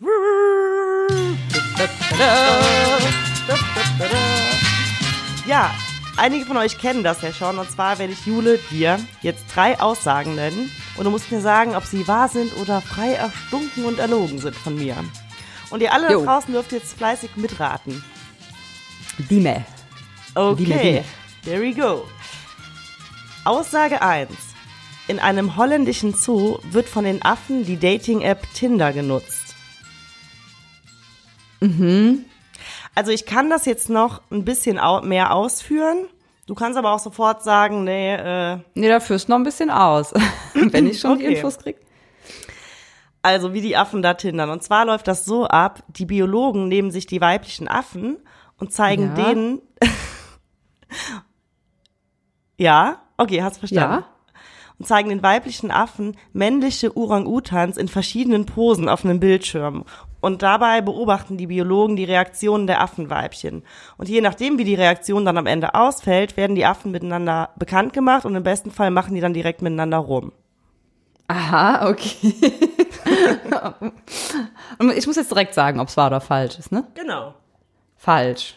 Ja, 5.48 5.74
einige 6.16 6.46
von 6.46 6.58
euch 6.58 6.78
kennen 6.78 7.04
das 7.04 7.24
ja 7.24 7.34
schon 7.34 7.58
und 7.58 7.72
zwar 7.72 7.98
werde 7.98 8.14
ich 8.14 8.24
Jule 8.28 8.60
dir 8.70 9.00
jetzt 9.24 9.46
drei 9.56 9.80
Aussagen 9.80 10.36
nennen 10.36 10.70
und 10.98 11.06
du 11.06 11.10
musst 11.10 11.32
mir 11.32 11.42
sagen, 11.42 11.76
ob 11.76 11.86
sie 11.86 12.08
wahr 12.08 12.30
sind 12.30 12.56
oder 12.58 12.82
frei 12.82 13.14
erstunken 13.14 13.84
und 13.86 13.98
erlogen 13.98 14.38
sind 14.38 14.56
von 14.56 14.76
mir. 14.76 14.96
Und 15.72 15.82
ihr 15.82 15.92
alle 15.92 16.08
da 16.08 16.24
draußen 16.24 16.54
dürft 16.54 16.72
jetzt 16.72 16.96
fleißig 16.96 17.36
mitraten. 17.36 18.04
Dime. 19.28 19.66
Okay, 20.36 20.66
Dime, 20.66 20.82
dime. 20.82 21.04
there 21.44 21.62
we 21.62 21.74
go. 21.74 22.06
Aussage 23.48 24.02
1. 24.02 24.30
In 25.08 25.20
einem 25.20 25.56
holländischen 25.56 26.14
Zoo 26.14 26.58
wird 26.72 26.90
von 26.90 27.06
den 27.06 27.24
Affen 27.24 27.64
die 27.66 27.80
Dating-App 27.80 28.46
Tinder 28.54 28.92
genutzt. 28.92 29.56
Mhm. 31.62 32.26
Also 32.94 33.12
ich 33.12 33.26
kann 33.26 33.50
das 33.50 33.66
jetzt 33.66 33.90
noch 33.90 34.22
ein 34.32 34.44
bisschen 34.44 34.80
mehr 35.08 35.34
ausführen. 35.34 36.08
Du 36.46 36.56
kannst 36.56 36.78
aber 36.78 36.92
auch 36.92 37.00
sofort 37.00 37.44
sagen, 37.44 37.84
nee, 37.84 38.16
äh, 38.16 38.60
Nee, 38.76 38.90
da 38.90 39.00
führst 39.00 39.30
noch 39.30 39.38
ein 39.38 39.44
bisschen 39.44 39.70
aus, 39.70 40.14
wenn 40.54 40.88
ich 40.88 41.00
schon 41.00 41.20
die 41.20 41.26
Okay. 41.26 41.36
Infos 41.36 41.58
krieg. 41.58 41.78
also 43.22 43.54
wie 43.54 43.62
die 43.62 43.78
Affen 43.78 44.02
da 44.02 44.14
tindern. 44.14 44.50
Und 44.50 44.64
zwar 44.64 44.86
läuft 44.86 45.08
das 45.08 45.26
so 45.26 45.46
ab, 45.48 45.84
die 45.88 46.06
Biologen 46.06 46.68
nehmen 46.68 46.92
sich 46.92 47.06
die 47.06 47.22
weiblichen 47.22 47.68
Affen 47.68 48.18
und 48.58 48.74
zeigen 48.74 49.14
Ja. 49.16 49.24
denen. 49.26 49.62
ja, 52.58 53.02
okay, 53.18 53.42
hast 53.44 53.58
verstanden. 53.58 54.04
Ja? 54.04 54.08
und 54.80 54.86
zeigen 54.86 55.10
den 55.10 55.24
weiblichen 55.24 55.72
Affen 55.72 56.16
männliche 56.34 56.96
Orang-Utans 56.96 57.78
in 57.78 57.88
verschiedenen 57.88 58.46
Posen 58.46 58.90
auf 58.90 59.04
einem 59.04 59.20
Bildschirm. 59.20 59.86
Und 60.20 60.42
dabei 60.42 60.82
beobachten 60.82 61.38
die 61.38 61.48
Biologen 61.48 61.96
die 61.96 62.04
Reaktionen 62.04 62.68
der 62.68 62.82
Affenweibchen. 62.82 63.64
Und 63.98 64.10
je 64.10 64.22
nachdem, 64.22 64.58
wie 64.58 64.64
die 64.64 64.76
Reaktion 64.76 65.26
dann 65.26 65.38
am 65.38 65.46
Ende 65.46 65.76
ausfällt, 65.76 66.38
werden 66.38 66.56
die 66.56 66.66
Affen 66.66 66.92
miteinander 66.92 67.50
bekannt 67.56 67.94
gemacht 67.94 68.26
und 68.26 68.36
im 68.36 68.44
besten 68.44 68.72
Fall 68.72 68.92
machen 68.92 69.16
die 69.16 69.22
dann 69.22 69.34
direkt 69.34 69.62
miteinander 69.62 69.98
rum. 69.98 70.32
Aha, 71.28 71.90
okay. 71.90 72.34
Und 74.80 74.92
ich 74.96 75.06
muss 75.08 75.18
jetzt 75.18 75.32
direkt 75.32 75.54
sagen, 75.54 75.80
ob 75.80 75.90
es 75.90 75.98
wahr 75.98 76.08
oder 76.08 76.22
falsch 76.22 76.58
ist, 76.58 76.72
ne? 76.72 76.86
Genau. 76.96 77.34
Falsch. 77.98 78.56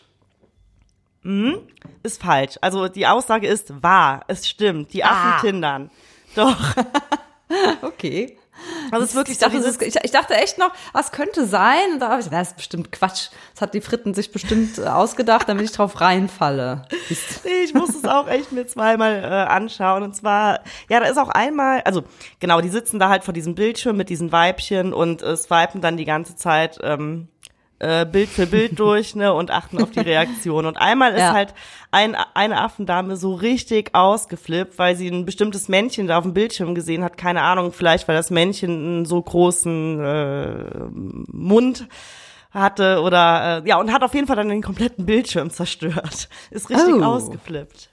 Ist 2.03 2.23
falsch. 2.23 2.57
Also 2.61 2.89
die 2.89 3.07
Aussage 3.07 3.47
ist 3.47 3.83
wahr. 3.83 4.23
Es 4.27 4.49
stimmt. 4.49 4.93
Die 4.93 5.05
Affen 5.05 5.33
Ah. 5.33 5.41
tindern. 5.41 5.91
Doch. 6.35 6.57
Okay. 7.83 8.37
Also 8.91 9.05
es 9.05 9.11
ist 9.11 9.17
wirklich 9.17 9.37
ich, 9.39 9.43
dachte, 9.43 9.61
so 9.61 9.69
ist, 9.69 9.83
ich, 9.83 10.11
dachte 10.11 10.35
echt 10.35 10.59
noch, 10.59 10.71
was 10.93 11.13
könnte 11.13 11.47
sein? 11.47 11.95
Und 11.95 12.01
da 12.01 12.11
habe 12.11 12.21
ich, 12.21 12.29
das 12.29 12.49
ist 12.49 12.57
bestimmt 12.57 12.93
Quatsch. 12.93 13.29
Das 13.55 13.63
hat 13.63 13.75
die 13.75 13.81
Fritten 13.81 14.15
sich 14.15 14.31
bestimmt 14.33 14.79
äh, 14.79 14.85
ausgedacht, 14.85 15.49
damit 15.49 15.65
ich 15.65 15.73
drauf 15.73 16.01
reinfalle. 16.01 16.83
Nee, 17.45 17.63
ich 17.65 17.75
muss 17.75 17.89
es 17.91 18.05
auch 18.05 18.29
echt 18.29 18.53
mir 18.53 18.67
zweimal 18.67 19.17
äh, 19.25 19.27
anschauen. 19.27 20.03
Und 20.03 20.15
zwar, 20.15 20.61
ja, 20.89 21.01
da 21.01 21.07
ist 21.07 21.19
auch 21.19 21.31
einmal, 21.31 21.81
also 21.83 22.05
genau, 22.39 22.61
die 22.61 22.69
sitzen 22.69 22.99
da 22.99 23.09
halt 23.09 23.25
vor 23.25 23.35
diesem 23.35 23.55
Bildschirm 23.55 23.97
mit 23.97 24.11
diesen 24.11 24.31
Weibchen 24.31 24.93
und 24.93 25.23
äh, 25.23 25.37
swipen 25.37 25.81
dann 25.81 25.97
die 25.97 26.05
ganze 26.05 26.37
Zeit 26.37 26.79
ähm, 26.83 27.29
äh, 27.81 28.07
Bild 28.07 28.29
für 28.29 28.47
Bild 28.47 28.79
durch, 28.79 29.15
ne, 29.17 29.35
und 29.35 29.51
achten 29.51 29.83
auf 29.83 29.91
die 29.91 30.01
Reaktion. 30.01 30.65
Und 30.67 30.77
einmal 30.77 31.13
ist 31.13 31.21
Ja. 31.21 31.33
halt 31.33 31.55
ein, 31.91 32.17
eine 32.35 32.61
Affendame 32.61 33.17
so 33.17 33.35
richtig 33.35 33.95
ausgeflippt, 33.95 34.79
weil 34.79 34.95
sie 34.97 35.09
ein 35.09 35.25
bestimmtes 35.25 35.69
Männchen 35.69 36.07
da 36.07 36.19
auf 36.19 36.25
dem 36.25 36.35
Bildschirm 36.35 36.75
gesehen 36.75 37.03
hat. 37.03 37.17
Keine 37.17 37.43
Ahnung, 37.43 37.73
vielleicht 37.73 38.07
weil 38.07 38.17
das 38.17 38.31
Männchen 38.31 38.71
einen 38.71 39.05
so 39.05 39.21
großen 39.21 40.01
äh, 40.01 40.65
Mund 41.33 41.89
hatte 42.53 43.01
oder 43.03 43.63
äh, 43.65 43.69
ja 43.69 43.79
und 43.79 43.93
hat 43.93 44.03
auf 44.03 44.13
jeden 44.15 44.27
Fall 44.27 44.37
dann 44.37 44.49
den 44.49 44.63
kompletten 44.63 45.07
Bildschirm 45.07 45.51
zerstört. 45.51 46.29
Ist 46.51 46.69
richtig 46.71 46.95
Oh. 46.97 47.03
ausgeflippt. 47.05 47.90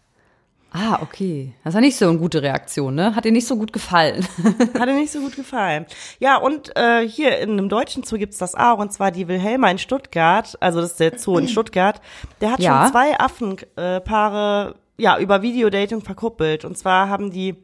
Ah, 0.79 0.99
okay. 1.01 1.53
Das 1.63 1.73
war 1.73 1.81
nicht 1.81 1.97
so 1.97 2.07
eine 2.07 2.17
gute 2.19 2.41
Reaktion, 2.43 2.93
ne? 2.93 3.15
Hat 3.15 3.25
dir 3.25 3.31
nicht 3.31 3.47
so 3.47 3.55
gut 3.57 3.73
gefallen. 3.73 4.23
Hat 4.79 4.87
dir 4.87 4.93
nicht 4.93 5.11
so 5.11 5.19
gut 5.21 5.35
gefallen. 5.35 5.85
Ja, 6.19 6.37
und 6.37 6.75
äh, 6.75 7.07
hier 7.07 7.39
in 7.39 7.51
einem 7.51 7.67
deutschen 7.69 8.03
Zoo 8.03 8.17
gibt's 8.17 8.37
das 8.37 8.53
auch, 8.53 8.77
und 8.77 8.93
zwar 8.93 9.09
die 9.11 9.27
Wilhelma 9.27 9.71
in 9.71 9.79
Stuttgart, 9.79 10.55
also 10.59 10.79
das 10.81 10.91
ist 10.91 10.99
der 10.99 11.17
Zoo 11.17 11.37
in 11.39 11.47
Stuttgart, 11.47 11.99
der 12.41 12.51
hat 12.51 12.59
Ja. 12.59 12.83
schon 12.83 12.91
zwei 12.91 13.19
Affenpaare 13.19 14.75
ja, 14.99 15.17
über 15.19 15.41
Videodating 15.41 16.01
verkuppelt. 16.01 16.65
Und 16.65 16.77
zwar 16.77 17.09
haben 17.09 17.31
die 17.31 17.55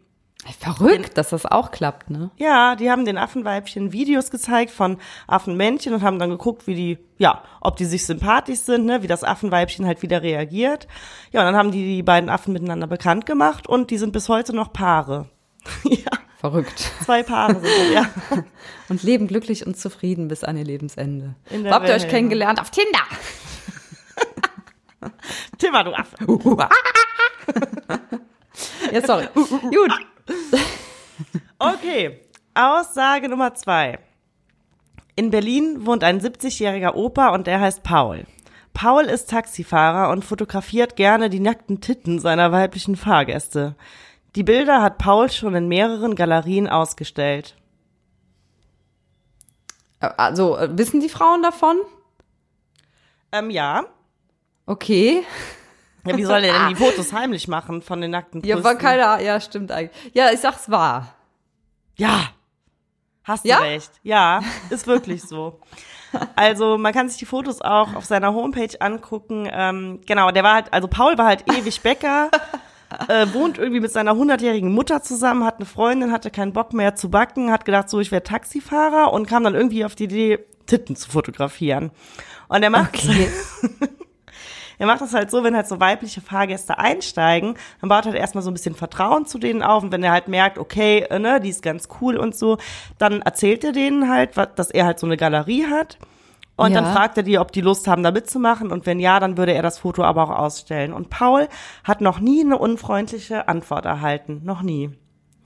Verrückt, 0.59 1.17
dass 1.17 1.29
das 1.29 1.45
auch 1.45 1.71
klappt, 1.71 2.09
ne? 2.09 2.29
Ja, 2.37 2.75
die 2.75 2.91
haben 2.91 3.05
den 3.05 3.17
Affenweibchen 3.17 3.93
Videos 3.93 4.29
gezeigt 4.29 4.71
von 4.71 4.97
Affenmännchen 5.25 5.93
und 5.93 6.01
haben 6.01 6.19
dann 6.19 6.29
geguckt, 6.29 6.67
wie 6.67 6.75
die, 6.75 6.97
ja, 7.17 7.43
ob 7.61 7.77
die 7.77 7.85
sich 7.85 8.05
sympathisch 8.05 8.59
sind, 8.59 8.85
ne, 8.85 9.01
wie 9.03 9.07
das 9.07 9.23
Affenweibchen 9.23 9.85
halt 9.85 10.01
wieder 10.01 10.21
reagiert. 10.21 10.87
Ja, 11.31 11.41
und 11.41 11.45
dann 11.45 11.55
haben 11.55 11.71
die 11.71 11.95
die 11.95 12.03
beiden 12.03 12.29
Affen 12.29 12.51
miteinander 12.51 12.87
bekannt 12.87 13.25
gemacht 13.25 13.67
und 13.67 13.89
die 13.89 13.97
sind 13.97 14.11
bis 14.11 14.27
heute 14.27 14.53
noch 14.53 14.73
Paare. 14.73 15.29
ja, 15.83 16.11
Verrückt. 16.39 16.91
zwei 17.05 17.23
Paare 17.23 17.53
sind 17.53 17.63
das, 17.63 17.93
ja. 17.93 18.09
Und 18.89 19.01
leben 19.01 19.27
glücklich 19.27 19.65
und 19.65 19.77
zufrieden 19.77 20.27
bis 20.27 20.43
an 20.43 20.57
ihr 20.57 20.65
Lebensende. 20.65 21.35
In 21.49 21.63
Wo 21.63 21.69
habt 21.69 21.87
ihr 21.87 21.95
euch 21.95 22.09
kennengelernt? 22.09 22.59
Auf 22.59 22.69
Tinder. 22.69 22.99
Timmer, 25.57 25.85
du 25.85 25.93
Affe. 25.93 26.17
Ja, 28.91 29.01
sorry. 29.07 29.27
Gut. 29.33 29.91
Okay, 31.59 32.19
Aussage 32.55 33.29
Nummer 33.29 33.53
zwei. 33.53 33.99
In 35.15 35.29
Berlin 35.29 35.85
wohnt 35.85 36.03
ein 36.03 36.19
70-jähriger 36.19 36.95
Opa 36.95 37.29
und 37.29 37.47
der 37.47 37.61
heißt 37.61 37.83
Paul. 37.83 38.25
Paul 38.73 39.03
ist 39.03 39.29
Taxifahrer 39.29 40.11
und 40.11 40.25
fotografiert 40.25 40.95
gerne 40.95 41.29
die 41.29 41.39
nackten 41.39 41.79
Titten 41.79 42.19
seiner 42.19 42.51
weiblichen 42.51 42.95
Fahrgäste. 42.95 43.75
Die 44.35 44.43
Bilder 44.43 44.81
hat 44.81 44.97
Paul 44.97 45.31
schon 45.31 45.53
in 45.55 45.67
mehreren 45.67 46.15
Galerien 46.15 46.67
ausgestellt. 46.67 47.55
Also, 49.99 50.57
äh, 50.57 50.75
wissen 50.77 50.99
die 50.99 51.09
Frauen 51.09 51.43
davon? 51.43 51.77
Ähm, 53.31 53.49
ja. 53.51 53.85
Okay. 54.65 55.23
Ja 56.05 56.17
wie 56.17 56.23
soll 56.23 56.43
er 56.43 56.53
denn 56.53 56.69
die 56.69 56.75
Fotos 56.75 57.13
heimlich 57.13 57.47
machen 57.47 57.81
von 57.81 58.01
den 58.01 58.11
nackten 58.11 58.41
Ja, 58.43 58.55
Brüsten? 58.55 58.71
war 58.71 58.75
keine, 58.77 59.23
ja, 59.23 59.39
stimmt 59.39 59.71
eigentlich. 59.71 59.97
Ja, 60.13 60.31
ich 60.31 60.39
sag's 60.39 60.69
wahr. 60.69 61.13
Ja. 61.97 62.29
Hast 63.23 63.45
Ja? 63.45 63.57
du 63.57 63.63
recht. 63.63 63.91
Ja, 64.03 64.41
ist 64.69 64.85
wirklich 64.87 65.23
so. 65.23 65.59
Also 66.35 66.77
man 66.77 66.93
kann 66.93 67.07
sich 67.09 67.17
die 67.17 67.25
Fotos 67.25 67.61
auch 67.61 67.95
auf 67.95 68.05
seiner 68.05 68.33
Homepage 68.33 68.75
angucken. 68.79 69.47
Ähm, 69.51 70.01
genau, 70.05 70.29
der 70.31 70.43
war 70.43 70.55
halt, 70.55 70.73
also 70.73 70.87
Paul 70.87 71.17
war 71.17 71.25
halt 71.25 71.45
ewig 71.51 71.81
Bäcker, 71.81 72.29
äh, 73.07 73.25
wohnt 73.33 73.57
irgendwie 73.57 73.79
mit 73.79 73.91
seiner 73.91 74.15
hundertjährigen 74.15 74.71
Mutter 74.73 75.01
zusammen, 75.01 75.43
hat 75.45 75.55
eine 75.57 75.65
Freundin, 75.65 76.11
hatte 76.11 76.29
keinen 76.29 76.53
Bock 76.53 76.73
mehr 76.73 76.95
zu 76.95 77.09
backen, 77.09 77.51
hat 77.51 77.65
gedacht, 77.65 77.89
so 77.89 77.99
ich 77.99 78.11
werde 78.11 78.25
Taxifahrer 78.25 79.11
und 79.13 79.27
kam 79.27 79.43
dann 79.43 79.55
irgendwie 79.55 79.85
auf 79.85 79.95
die 79.95 80.03
Idee, 80.03 80.39
Titten 80.67 80.95
zu 80.95 81.09
fotografieren. 81.09 81.91
Und 82.49 82.61
er 82.61 82.69
macht 82.69 82.93
Er 84.83 84.87
macht 84.87 84.99
das 84.99 85.13
halt 85.13 85.31
so, 85.31 85.45
wenn 85.45 85.55
halt 85.55 85.65
so 85.69 85.79
weibliche 85.79 86.19
Fahrgäste 86.19 86.77
einsteigen, 86.77 87.55
dann 87.79 87.87
baut 87.89 88.05
er 88.05 88.11
halt 88.11 88.19
erstmal 88.19 88.43
so 88.43 88.51
ein 88.51 88.53
bisschen 88.53 88.75
Vertrauen 88.75 89.25
zu 89.25 89.37
denen 89.37 89.63
auf 89.63 89.81
und 89.81 89.93
wenn 89.93 90.03
er 90.03 90.11
halt 90.11 90.27
merkt, 90.27 90.57
okay, 90.57 91.05
äh, 91.09 91.19
ne, 91.19 91.39
die 91.39 91.47
ist 91.47 91.61
ganz 91.63 91.87
cool 92.01 92.17
und 92.17 92.35
so, 92.35 92.57
dann 92.97 93.21
erzählt 93.21 93.63
er 93.63 93.71
denen 93.71 94.09
halt, 94.09 94.31
dass 94.57 94.71
er 94.71 94.85
halt 94.85 94.99
so 94.99 95.05
eine 95.07 95.15
Galerie 95.15 95.67
hat 95.67 95.97
und 96.57 96.73
Ja. 96.73 96.81
dann 96.81 96.91
fragt 96.93 97.15
er 97.15 97.23
die, 97.23 97.39
ob 97.39 97.53
die 97.53 97.61
Lust 97.61 97.87
haben, 97.87 98.03
da 98.03 98.11
mitzumachen 98.11 98.73
und 98.73 98.85
wenn 98.85 98.99
ja, 98.99 99.21
dann 99.21 99.37
würde 99.37 99.53
er 99.53 99.61
das 99.61 99.79
Foto 99.79 100.03
aber 100.03 100.23
auch 100.25 100.29
ausstellen. 100.37 100.91
Und 100.91 101.09
Paul 101.09 101.47
hat 101.85 102.01
noch 102.01 102.19
nie 102.19 102.41
eine 102.41 102.57
unfreundliche 102.57 103.47
Antwort 103.47 103.85
erhalten, 103.85 104.41
noch 104.43 104.63
nie. 104.63 104.89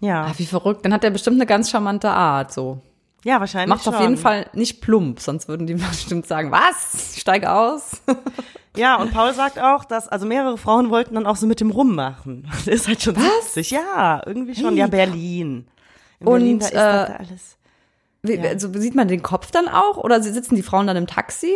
Ja, 0.01 0.23
Ah, 0.25 0.33
wie 0.37 0.47
verrückt. 0.47 0.83
Dann 0.83 0.93
hat 0.93 1.03
er 1.03 1.11
bestimmt 1.11 1.37
eine 1.37 1.45
ganz 1.45 1.69
charmante 1.69 2.09
Art, 2.09 2.51
so. 2.51 2.81
Ja, 3.27 3.41
wahrscheinlich 3.41 3.67
Macht 3.67 3.85
auf 3.87 3.99
jeden 3.99 4.15
Fall 4.15 4.49
nicht 4.53 4.79
plump, 4.79 5.19
sonst 5.19 5.49
würden 5.49 5.67
die 5.67 5.73
bestimmt 5.75 6.25
sagen, 6.25 6.49
was? 6.49 7.13
Ich 7.15 7.21
steige 7.21 7.51
aus. 7.51 8.01
Ja, 8.75 8.97
und 8.97 9.11
Paul 9.11 9.33
sagt 9.33 9.57
auch, 9.57 9.85
dass, 9.85 10.07
also 10.07 10.27
mehrere 10.27 10.55
Frauen 10.55 10.91
wollten 10.91 11.15
dann 11.15 11.25
auch 11.25 11.35
so 11.35 11.47
mit 11.47 11.59
dem 11.59 11.71
rummachen. 11.71 12.47
Das 12.65 12.67
ist 12.67 12.87
halt 12.87 13.01
schon 13.01 13.15
Was? 13.15 13.55
70. 13.55 13.71
Ja, 13.71 14.21
irgendwie 14.23 14.53
schon. 14.53 14.69
Hey. 14.69 14.77
Ja, 14.77 14.85
Berlin. 14.85 15.65
In 16.19 16.27
Und, 16.27 16.33
Berlin, 16.33 16.59
da 16.59 16.65
ist 16.67 16.73
äh, 16.73 16.75
da 16.75 17.03
alles. 17.17 17.57
Wie, 18.21 18.33
Ja. 18.35 18.43
Also 18.43 18.71
sieht 18.73 18.93
man 18.93 19.07
den 19.07 19.23
Kopf 19.23 19.49
dann 19.49 19.67
auch 19.67 19.97
oder 19.97 20.21
sitzen 20.21 20.55
die 20.55 20.61
Frauen 20.61 20.85
dann 20.85 20.95
im 20.95 21.07
Taxi? 21.07 21.55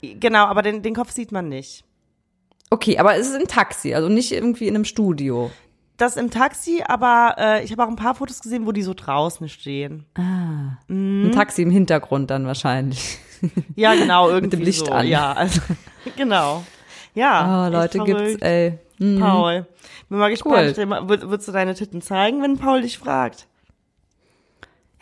Genau, 0.00 0.46
aber 0.46 0.62
den, 0.62 0.82
den 0.82 0.92
Kopf 0.92 1.12
sieht 1.12 1.30
man 1.30 1.48
nicht. 1.48 1.84
Okay, 2.68 2.98
aber 2.98 3.16
es 3.16 3.28
ist 3.28 3.40
im 3.40 3.46
Taxi, 3.46 3.94
also 3.94 4.08
nicht 4.08 4.32
irgendwie 4.32 4.66
in 4.66 4.74
einem 4.74 4.84
Studio. 4.84 5.52
Das 6.00 6.16
im 6.16 6.30
Taxi, 6.30 6.82
aber 6.86 7.34
äh, 7.36 7.64
ich 7.64 7.72
habe 7.72 7.84
auch 7.84 7.88
ein 7.88 7.96
paar 7.96 8.14
Fotos 8.14 8.40
gesehen, 8.40 8.66
wo 8.66 8.72
die 8.72 8.80
so 8.82 8.94
draußen 8.94 9.50
stehen. 9.50 10.06
Mhm. 10.16 11.26
Ein 11.26 11.32
Taxi 11.32 11.60
im 11.60 11.70
Hintergrund 11.70 12.30
dann 12.30 12.46
wahrscheinlich. 12.46 13.18
Ja, 13.76 13.94
genau, 13.94 14.28
irgendwie 14.30 14.56
dem 14.56 14.64
Licht 14.64 14.86
so. 14.86 14.92
an. 14.92 15.06
Ja, 15.06 15.32
also, 15.34 15.60
genau. 16.16 16.64
Ja, 17.14 17.66
Oh, 17.66 17.70
Leute 17.70 17.98
gibt's, 17.98 18.36
ey. 18.40 18.78
Mhm. 18.98 19.20
Paul. 19.20 19.66
Bin 20.08 20.18
mal 20.18 20.30
gespannt. 20.30 20.74
Cool. 20.78 21.08
Würdest 21.08 21.48
du 21.48 21.52
deine 21.52 21.74
Titten 21.74 22.00
zeigen, 22.00 22.42
wenn 22.42 22.56
Paul 22.56 22.80
dich 22.80 22.96
fragt? 22.96 23.46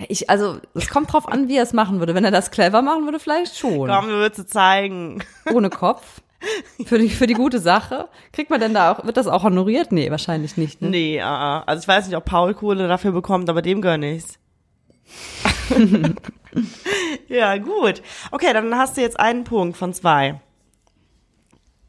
Ich, 0.09 0.29
also, 0.31 0.59
es 0.75 0.89
kommt 0.89 1.13
drauf 1.13 1.29
an, 1.29 1.49
wie 1.49 1.57
er 1.57 1.63
es 1.63 1.73
machen 1.73 2.01
würde. 2.01 2.15
Wenn 2.15 2.25
er 2.25 2.31
das 2.31 2.51
clever 2.51 2.83
machen 2.83 3.05
würde, 3.05 3.21
vielleicht 3.21 3.57
schon. 3.57 3.89
Komm, 3.89 4.07
du 4.07 4.15
würdest 4.15 4.39
du 4.39 4.47
zeigen. 4.47 5.23
Ohne 5.53 5.71
Kopf. 5.71 6.21
Für 6.87 6.99
die, 6.99 7.09
für 7.09 7.27
die 7.27 7.35
gute 7.35 7.59
Sache. 7.59 8.09
Kriegt 8.33 8.51
man 8.51 8.61
denn 8.61 8.75
da 8.75 8.93
auch, 8.93 9.05
wird 9.05 9.17
das 9.17 9.27
auch 9.27 9.43
honoriert? 9.43 9.93
Nee, 9.93 10.11
wahrscheinlich 10.11 10.57
nicht. 10.57 10.81
Ne? 10.81 10.91
Nee, 10.91 11.21
ah, 11.21 11.59
ah. 11.59 11.65
also 11.67 11.83
ich 11.83 11.89
weiß 11.89 12.07
nicht, 12.07 12.17
ob 12.17 12.25
Paul 12.25 12.55
Kohle 12.55 12.89
dafür 12.89 13.13
bekommt, 13.13 13.51
aber 13.51 13.63
dem 13.63 13.83
gönn 13.83 14.03
ich's. 14.03 14.39
ja, 17.29 17.57
gut. 17.59 18.03
Okay, 18.31 18.53
dann 18.53 18.75
hast 18.77 18.97
du 18.97 19.01
jetzt 19.01 19.19
einen 19.19 19.45
Punkt 19.45 19.77
von 19.77 19.93
zwei. 19.93 20.41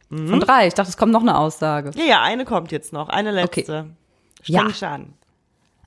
Von 0.09 0.39
drei. 0.39 0.67
Ich 0.67 0.73
dachte, 0.73 0.89
es 0.89 0.97
kommt 0.97 1.11
noch 1.11 1.21
eine 1.21 1.37
Aussage. 1.37 1.91
Ja, 1.95 2.03
ja, 2.03 2.21
eine 2.23 2.43
kommt 2.43 2.71
jetzt 2.71 2.93
noch, 2.93 3.09
eine 3.09 3.31
letzte. 3.31 3.91
Ja. 4.43 4.61
Streng 4.61 4.67
dich 4.67 4.85
an. 4.85 5.13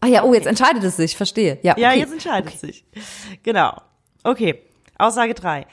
Ah 0.00 0.06
ja, 0.06 0.22
oh, 0.22 0.32
jetzt 0.32 0.46
entscheidet 0.46 0.84
es 0.84 0.96
sich. 0.96 1.16
Verstehe. 1.16 1.58
Ja, 1.62 1.74
Ja, 1.76 1.90
okay. 1.90 1.98
jetzt 1.98 2.12
entscheidet 2.12 2.58
sich. 2.58 2.84
Genau. 3.42 3.80
Okay, 4.22 4.62
Aussage 4.98 5.34
drei. 5.34 5.66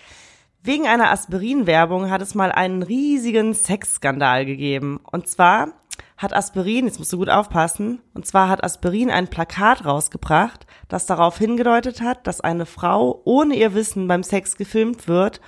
Wegen 0.62 0.88
einer 0.88 1.12
Aspirin-Werbung 1.12 2.10
hat 2.10 2.22
es 2.22 2.36
mal 2.36 2.52
einen 2.52 2.84
riesigen 2.84 3.54
Sexskandal 3.54 4.46
gegeben. 4.46 5.00
Und 5.10 5.28
zwar 5.28 5.70
hat 6.18 6.36
Aspirin, 6.36 6.86
jetzt 6.86 7.00
musst 7.00 7.14
du 7.14 7.18
gut 7.18 7.30
aufpassen, 7.30 8.02
und 8.14 8.28
zwar 8.28 8.50
hat 8.50 8.64
Aspirin 8.64 9.10
ein 9.10 9.30
Plakat 9.30 9.86
rausgebracht, 9.86 10.68
das 10.90 11.06
darauf 11.06 11.38
hingedeutet 11.38 12.02
hat, 12.02 12.28
dass 12.28 12.42
eine 12.42 12.66
Frau 12.66 13.22
ohne 13.24 13.56
ihr 13.56 13.74
Wissen 13.74 14.08
beim 14.10 14.22
Sex 14.22 14.58
gefilmt 14.58 15.08
wird 15.08 15.40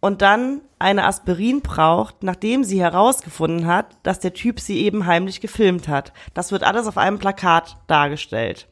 und 0.00 0.22
dann 0.22 0.62
eine 0.78 1.04
Aspirin 1.04 1.60
braucht, 1.60 2.22
nachdem 2.22 2.64
sie 2.64 2.80
herausgefunden 2.80 3.66
hat, 3.66 3.98
dass 4.02 4.18
der 4.18 4.32
Typ 4.32 4.60
sie 4.60 4.78
eben 4.80 5.06
heimlich 5.06 5.42
gefilmt 5.42 5.88
hat. 5.88 6.14
Das 6.32 6.52
wird 6.52 6.64
alles 6.64 6.86
auf 6.86 6.96
einem 6.96 7.18
Plakat 7.18 7.76
dargestellt. 7.86 8.68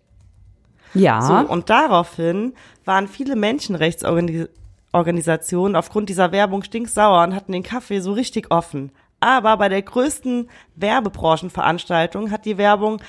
Ja. 0.94 1.20
So, 1.20 1.34
und 1.34 1.68
daraufhin 1.68 2.54
waren 2.86 3.06
viele 3.06 3.36
Menschenrechtsorganisationen 3.36 4.48
aufgrund 4.92 6.08
dieser 6.08 6.32
Werbung 6.32 6.62
stinksauer 6.62 7.22
und 7.24 7.34
hatten 7.34 7.52
den 7.52 7.62
Kaffee 7.62 8.00
so 8.00 8.12
richtig 8.12 8.50
offen. 8.50 8.92
Aber 9.20 9.56
bei 9.56 9.68
der 9.68 9.82
größten 9.82 10.48
Werbebranchenveranstaltung 10.76 12.30
hat 12.30 12.44
die 12.44 12.58
Werbung 12.58 13.00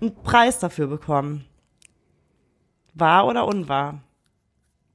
einen 0.00 0.14
Preis 0.22 0.58
dafür 0.58 0.86
bekommen. 0.88 1.44
Wahr 2.94 3.26
oder 3.26 3.46
unwahr? 3.46 4.00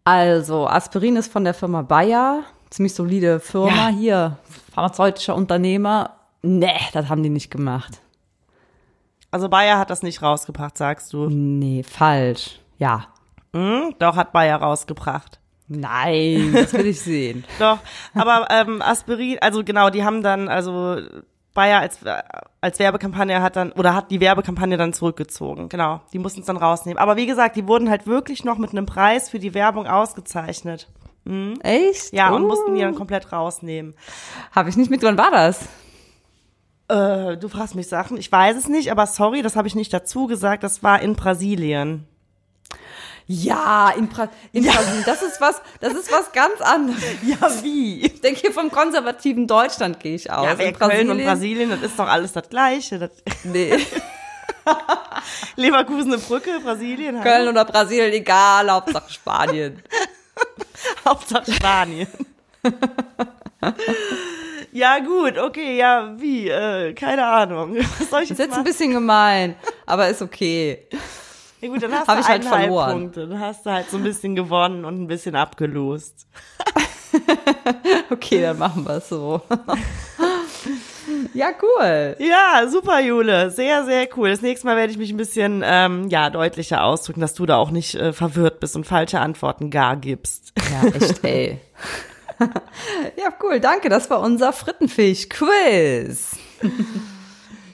Also, 0.03 0.67
Aspirin 0.67 1.15
ist 1.15 1.31
von 1.31 1.43
der 1.45 1.53
Firma 1.53 1.81
Bayer. 1.81 2.43
Ziemlich 2.69 2.93
solide 2.93 3.39
Firma 3.39 3.89
Ja. 3.89 3.95
hier. 3.95 4.38
Pharmazeutischer 4.73 5.36
Unternehmer. 5.36 6.12
Nee, 6.41 6.69
das 6.93 7.10
haben 7.10 7.23
die 7.23 7.29
nicht 7.29 7.49
gemacht. 7.49 8.01
Also 9.31 9.49
Bayer 9.49 9.79
hat 9.79 9.89
das 9.89 10.03
nicht 10.03 10.21
rausgebracht, 10.21 10.77
sagst 10.77 11.12
du. 11.13 11.27
Nee, 11.29 11.84
falsch. 11.84 12.60
Ja. 12.77 13.08
Hm? 13.55 13.95
Doch, 13.99 14.15
hat 14.15 14.31
Bayer 14.31 14.58
rausgebracht. 14.62 15.39
Nein, 15.67 16.51
das 16.54 16.73
will 16.73 16.86
ich 16.86 17.01
sehen. 17.01 17.43
Doch, 17.60 17.80
aber 18.13 18.47
ähm, 18.51 18.82
Aspirin, 18.82 19.38
also 19.41 19.63
genau, 19.63 19.89
die 19.89 20.04
haben 20.04 20.21
dann, 20.21 20.47
also 20.47 20.97
Bayer 21.54 21.80
als, 21.80 21.99
als 22.62 22.80
Werbekampagne 22.80 23.41
hat 23.41 23.56
dann, 23.56 23.71
oder 23.71 23.95
hat 23.95 24.12
die 24.12 24.19
Werbekampagne 24.19 24.78
dann 24.78 24.93
zurückgezogen. 24.93 25.69
Genau, 25.69 26.01
die 26.13 26.19
mussten 26.19 26.41
es 26.41 26.45
dann 26.45 26.58
rausnehmen. 26.58 26.99
Aber 26.99 27.15
wie 27.15 27.25
gesagt, 27.25 27.56
die 27.56 27.67
wurden 27.67 27.89
halt 27.89 28.06
wirklich 28.06 28.43
noch 28.43 28.58
mit 28.58 28.71
einem 28.71 28.86
Preis 28.86 29.30
für 29.30 29.39
die 29.39 29.54
Werbung 29.54 29.88
ausgezeichnet. 29.88 30.88
Echt? 31.62 32.13
Ja, 32.13 32.30
und 32.30 32.43
oh. 32.43 32.47
mussten 32.47 32.75
die 32.75 32.82
dann 32.82 32.93
komplett 32.93 33.32
rausnehmen. 33.32 33.95
Habe 34.51 34.69
ich 34.69 34.78
nicht 34.78 34.91
mit, 34.91 35.01
wann 35.01 35.17
war 35.17 35.32
das? 35.32 35.67
Äh, 36.88 37.38
du 37.38 37.47
fragst 37.49 37.73
mich 37.73 37.88
Sachen, 37.88 38.17
ich 38.17 38.32
weiß 38.32 38.56
es 38.56 38.69
nicht, 38.69 38.91
aber 38.91 39.08
sorry, 39.08 39.41
das 39.41 39.56
habe 39.56 39.67
ich 39.67 39.73
nicht 39.73 39.91
dazu 39.91 40.28
gesagt, 40.28 40.63
das 40.63 40.84
war 40.84 41.01
in 41.01 41.15
Brasilien. 41.15 42.08
Ja, 43.27 43.89
in, 43.89 44.07
Bra 44.07 44.29
in 44.51 44.65
Brasilien. 44.65 45.03
Das 45.05 45.23
ist 45.23 45.41
was, 45.41 45.59
das 45.79 45.93
ist 45.93 46.11
was 46.11 46.31
ganz 46.31 46.61
anderes. 46.61 47.01
Ja, 47.23 47.63
wie? 47.63 48.05
Ich 48.05 48.21
denke, 48.21 48.41
hier 48.41 48.51
vom 48.53 48.69
konservativen 48.69 49.47
Deutschland 49.47 49.99
gehe 49.99 50.15
ich 50.15 50.31
aus. 50.31 50.45
Ja, 50.45 50.57
wer 50.57 50.67
In 50.67 50.75
Köln 50.77 51.09
und 51.09 51.23
Brasilien, 51.23 51.69
das 51.71 51.81
ist 51.81 51.97
doch 51.97 52.07
alles 52.07 52.33
das 52.33 52.47
Gleiche. 52.49 52.99
Das 52.99 53.11
Nee. 53.43 53.77
Leverkusen 55.55 56.13
eine 56.13 56.21
Brücke, 56.21 56.59
Brasilien. 56.63 57.21
Köln 57.21 57.47
oder 57.47 57.65
Brasilien, 57.65 58.13
egal, 58.13 58.69
Hauptsache 58.69 59.11
Spanien. 59.11 59.81
Hauptsache 61.05 61.51
Spanien. 61.51 62.07
ja, 64.71 64.99
gut, 64.99 65.38
okay, 65.38 65.77
ja, 65.77 66.13
wie? 66.17 66.49
Äh, 66.49 66.93
keine 66.93 67.25
Ahnung. 67.25 67.77
Was 67.99 68.09
soll 68.09 68.23
ich 68.23 68.29
Das 68.29 68.29
ist 68.29 68.29
jetzt 68.29 68.39
jetzt 68.39 68.41
ein 68.41 68.49
machen? 68.49 68.63
bisschen 68.63 68.91
gemein, 68.91 69.55
aber 69.85 70.09
ist 70.09 70.21
okay. 70.21 70.88
Ja, 71.65 71.71
gut, 71.71 71.82
dann 71.82 71.93
hast 71.93 72.08
Hab 72.08 72.15
du 72.15 72.21
ich 72.21 72.28
halt 72.28 72.45
verloren. 72.45 72.91
Punkte. 72.91 73.28
Dann 73.28 73.39
hast 73.39 73.65
du 73.65 73.71
halt 73.71 73.89
so 73.89 73.97
ein 73.97 74.04
bisschen 74.04 74.36
gewonnen 74.36 74.86
und 74.86 75.01
ein 75.01 75.08
bisschen 75.08 75.36
abgelost. 75.36 76.28
Okay, 78.10 78.41
dann 78.41 78.58
machen 78.58 78.86
wir 78.86 78.97
es 78.97 79.08
so. 79.10 79.41
Ja, 81.34 81.49
cool. 81.62 82.15
Ja, 82.19 82.67
super, 82.67 82.99
Jule. 82.99 83.49
Sehr, 83.51 83.86
sehr 83.86 84.08
cool. 84.17 84.30
Das 84.30 84.41
nächste 84.41 84.67
Mal 84.67 84.75
werde 84.75 84.91
ich 84.91 84.97
mich 84.97 85.12
ein 85.12 85.17
bisschen 85.17 85.62
ähm, 85.65 86.10
ja, 86.10 86.30
deutlicher 86.30 86.84
ausdrücken, 86.84 87.21
dass 87.21 87.34
du 87.34 87.45
da 87.45 87.56
auch 87.58 87.71
nicht 87.71 87.95
äh, 87.95 88.12
verwirrt 88.12 88.60
bist 88.60 88.75
und 88.75 88.86
falsche 88.86 89.19
Antworten 89.19 89.69
gar 89.69 89.95
gibst. 89.95 90.54
Ja, 90.71 90.88
echt, 90.89 91.23
ey. 91.23 91.60
Ja, 93.17 93.30
cool, 93.43 93.60
danke. 93.62 93.88
Das 93.88 94.10
war 94.10 94.19
unser 94.19 94.51
Frittenfisch-Quiz. 94.51 96.38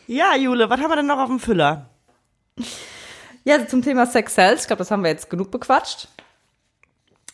Ja, 0.06 0.36
Jule, 0.36 0.70
was 0.70 0.80
haben 0.80 0.90
wir 0.90 0.98
denn 0.98 1.08
noch 1.08 1.18
auf 1.20 1.30
dem 1.30 1.40
Füller? 1.40 1.90
Ja, 3.44 3.56
also 3.56 3.68
zum 3.68 3.82
Thema 3.82 4.06
Sex 4.06 4.36
Cells. 4.36 4.62
Ich 4.62 4.68
glaube, 4.68 4.80
das 4.80 4.92
haben 4.92 5.04
wir 5.04 5.10
jetzt 5.10 5.30
genug 5.30 5.52
bequatscht. 5.52 6.08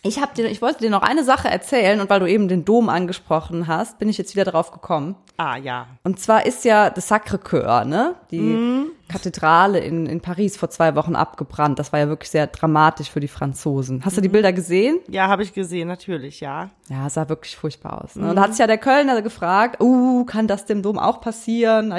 Ich, 0.03 0.21
hab 0.21 0.35
dir, 0.35 0.45
ich 0.45 0.61
wollte 0.61 0.79
dir 0.79 0.89
noch 0.89 1.01
eine 1.01 1.23
Sache 1.23 1.49
erzählen 1.49 1.99
und 1.99 2.09
weil 2.09 2.19
du 2.19 2.27
eben 2.27 2.47
den 2.47 2.63
Dom 2.63 2.87
angesprochen 2.87 3.67
hast, 3.67 3.99
bin 3.99 4.07
ich 4.07 4.17
jetzt 4.17 4.35
wieder 4.35 4.45
drauf 4.45 4.71
gekommen. 4.71 5.15
Ah, 5.37 5.57
ja. 5.57 5.87
Und 6.03 6.19
zwar 6.19 6.45
ist 6.45 6.63
ja 6.65 6.89
das 6.89 7.11
Sacré-Cœur, 7.11 7.83
ne? 7.83 8.15
Die 8.31 8.87
Kathedrale 9.07 9.79
in, 9.79 10.05
in 10.05 10.21
Paris 10.21 10.57
vor 10.57 10.69
zwei 10.69 10.95
Wochen 10.95 11.15
abgebrannt. 11.15 11.79
Das 11.79 11.93
war 11.93 11.99
ja 11.99 12.07
wirklich 12.07 12.29
sehr 12.29 12.47
dramatisch 12.47 13.09
für 13.09 13.19
die 13.19 13.27
Franzosen. 13.27 14.03
Hast 14.03 14.17
du 14.17 14.21
die 14.21 14.29
Bilder 14.29 14.53
gesehen? 14.53 14.99
Ja, 15.09 15.27
habe 15.27 15.43
ich 15.43 15.53
gesehen, 15.53 15.87
natürlich, 15.87 16.39
ja. 16.39 16.69
Ja, 16.89 17.09
sah 17.09 17.29
wirklich 17.29 17.55
furchtbar 17.55 18.03
aus. 18.03 18.15
Ne? 18.15 18.29
Und 18.29 18.35
da 18.35 18.43
hat 18.43 18.51
sich 18.51 18.59
ja 18.59 18.67
der 18.67 18.77
Kölner 18.77 19.21
gefragt, 19.21 19.81
uh, 19.81 20.25
kann 20.25 20.47
das 20.47 20.65
dem 20.65 20.81
Dom 20.81 20.99
auch 20.99 21.21
passieren? 21.21 21.89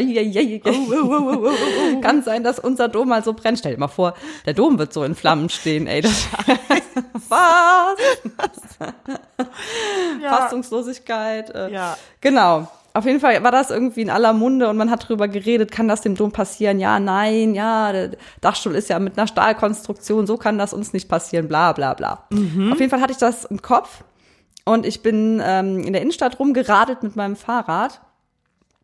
Kann 2.00 2.22
sein, 2.22 2.44
dass 2.44 2.58
unser 2.58 2.88
Dom 2.88 3.08
mal 3.08 3.24
so 3.24 3.32
brennt. 3.32 3.58
Stell 3.58 3.74
dir 3.74 3.80
mal 3.80 3.88
vor, 3.88 4.14
der 4.46 4.54
Dom 4.54 4.78
wird 4.78 4.92
so 4.92 5.04
in 5.04 5.14
Flammen 5.14 5.48
stehen, 5.48 5.86
ey. 5.86 6.02
Das 6.02 6.28
Was? 7.28 7.98
Fassungslosigkeit. 10.22 11.50
Äh. 11.50 11.72
Ja. 11.72 11.96
Genau. 12.20 12.68
Auf 12.94 13.04
jeden 13.04 13.20
Fall 13.20 13.42
war 13.44 13.52
das 13.52 13.70
irgendwie 13.70 14.02
in 14.02 14.10
aller 14.10 14.32
Munde 14.32 14.68
und 14.68 14.76
man 14.76 14.90
hat 14.90 15.08
drüber 15.08 15.28
geredet, 15.28 15.70
kann 15.70 15.88
das 15.88 16.00
dem 16.00 16.16
Dom 16.16 16.32
passieren? 16.32 16.80
Ja, 16.80 16.98
nein, 16.98 17.54
ja, 17.54 17.92
der 17.92 18.10
Dachstuhl 18.40 18.74
ist 18.74 18.88
ja 18.88 18.98
mit 18.98 19.16
einer 19.16 19.26
Stahlkonstruktion, 19.26 20.26
so 20.26 20.36
kann 20.36 20.58
das 20.58 20.72
uns 20.72 20.92
nicht 20.92 21.08
passieren, 21.08 21.48
bla 21.48 21.72
bla 21.72 21.94
bla. 21.94 22.24
Auf 22.32 22.80
jeden 22.80 22.90
Fall 22.90 23.00
hatte 23.00 23.12
ich 23.12 23.18
das 23.18 23.44
im 23.44 23.62
Kopf 23.62 24.04
und 24.64 24.84
ich 24.84 25.02
bin 25.02 25.40
ähm, 25.44 25.80
in 25.80 25.92
der 25.92 26.02
Innenstadt 26.02 26.38
rumgeradelt 26.38 27.02
mit 27.02 27.14
meinem 27.14 27.36
Fahrrad 27.36 28.00